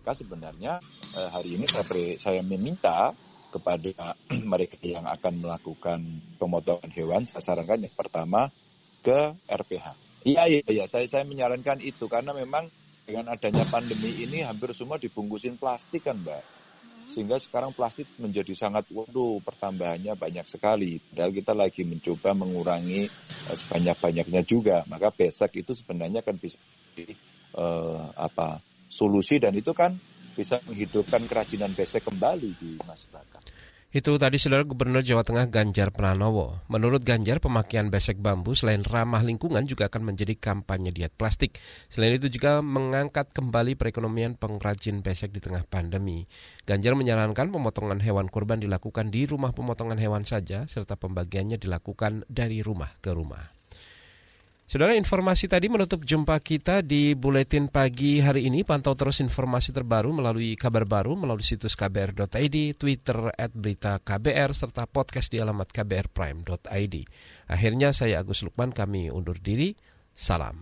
Sebenarnya 0.09 0.81
eh, 1.15 1.29
hari 1.29 1.55
ini 1.55 1.69
saya 2.17 2.41
meminta 2.41 3.13
kepada 3.53 4.17
mereka 4.51 4.75
yang 4.83 5.05
akan 5.07 5.33
melakukan 5.39 5.99
pemotongan 6.35 6.91
hewan, 6.91 7.23
saya 7.23 7.45
sarankan 7.45 7.87
yang 7.87 7.95
pertama 7.95 8.51
ke 8.99 9.37
RPH. 9.47 10.09
Iya, 10.27 10.51
iya, 10.51 10.59
iya, 10.67 10.85
saya, 10.89 11.07
saya 11.07 11.23
menyarankan 11.23 11.79
itu 11.79 12.11
karena 12.11 12.35
memang 12.35 12.67
dengan 13.09 13.33
adanya 13.33 13.65
pandemi 13.65 14.21
ini 14.21 14.45
hampir 14.45 14.69
semua 14.77 15.01
dibungkusin 15.01 15.57
plastik 15.57 16.05
kan 16.05 16.21
Mbak. 16.21 16.61
Sehingga 17.09 17.41
sekarang 17.41 17.73
plastik 17.73 18.05
menjadi 18.21 18.53
sangat, 18.53 18.85
waduh 18.93 19.41
pertambahannya 19.41 20.13
banyak 20.13 20.45
sekali. 20.45 21.01
Padahal 21.01 21.33
kita 21.33 21.53
lagi 21.57 21.81
mencoba 21.81 22.37
mengurangi 22.37 23.09
uh, 23.49 23.57
sebanyak-banyaknya 23.57 24.45
juga. 24.45 24.85
Maka 24.85 25.09
besek 25.09 25.57
itu 25.57 25.73
sebenarnya 25.73 26.21
kan 26.21 26.37
bisa 26.37 26.61
uh, 27.57 28.13
apa 28.13 28.61
solusi 28.85 29.41
dan 29.41 29.57
itu 29.57 29.73
kan 29.73 29.97
bisa 30.37 30.61
menghidupkan 30.69 31.25
kerajinan 31.25 31.73
besek 31.73 32.05
kembali 32.05 32.53
di 32.61 32.77
masyarakat. 32.85 33.41
Itu 33.89 34.21
tadi 34.21 34.37
saudara 34.37 34.61
Gubernur 34.69 35.01
Jawa 35.01 35.25
Tengah 35.25 35.49
Ganjar 35.49 35.89
Pranowo. 35.89 36.61
Menurut 36.69 37.01
Ganjar, 37.01 37.41
pemakaian 37.41 37.89
besek 37.89 38.21
bambu 38.21 38.53
selain 38.53 38.85
ramah 38.85 39.25
lingkungan 39.25 39.65
juga 39.65 39.89
akan 39.89 40.13
menjadi 40.13 40.37
kampanye 40.37 40.93
diet 40.93 41.09
plastik. 41.17 41.57
Selain 41.89 42.13
itu 42.13 42.29
juga 42.29 42.61
mengangkat 42.61 43.33
kembali 43.33 43.73
perekonomian 43.73 44.37
pengrajin 44.37 45.01
besek 45.01 45.33
di 45.33 45.41
tengah 45.41 45.65
pandemi. 45.65 46.29
Ganjar 46.69 46.93
menyarankan 46.93 47.49
pemotongan 47.49 47.97
hewan 48.05 48.29
kurban 48.29 48.61
dilakukan 48.61 49.09
di 49.09 49.25
rumah 49.25 49.57
pemotongan 49.57 49.97
hewan 49.97 50.21
saja, 50.21 50.69
serta 50.69 50.93
pembagiannya 50.93 51.57
dilakukan 51.57 52.29
dari 52.29 52.61
rumah 52.61 52.93
ke 53.01 53.09
rumah. 53.09 53.58
Saudara 54.69 54.93
informasi 54.93 55.49
tadi 55.49 55.65
menutup 55.65 56.05
jumpa 56.05 56.37
kita 56.37 56.85
di 56.85 57.17
Buletin 57.17 57.73
Pagi 57.73 58.21
hari 58.21 58.45
ini. 58.45 58.61
Pantau 58.61 58.93
terus 58.93 59.17
informasi 59.17 59.73
terbaru 59.73 60.13
melalui 60.13 60.53
kabar 60.53 60.85
baru 60.85 61.17
melalui 61.17 61.41
situs 61.41 61.73
kbr.id, 61.73 62.77
Twitter 62.77 63.33
at 63.33 63.49
berita 63.49 63.97
KBR, 63.97 64.53
serta 64.53 64.85
podcast 64.85 65.33
di 65.33 65.41
alamat 65.41 65.73
kbrprime.id. 65.73 66.95
Akhirnya 67.49 67.97
saya 67.97 68.21
Agus 68.21 68.45
Lukman, 68.45 68.69
kami 68.69 69.09
undur 69.09 69.41
diri. 69.41 69.73
Salam. 70.13 70.61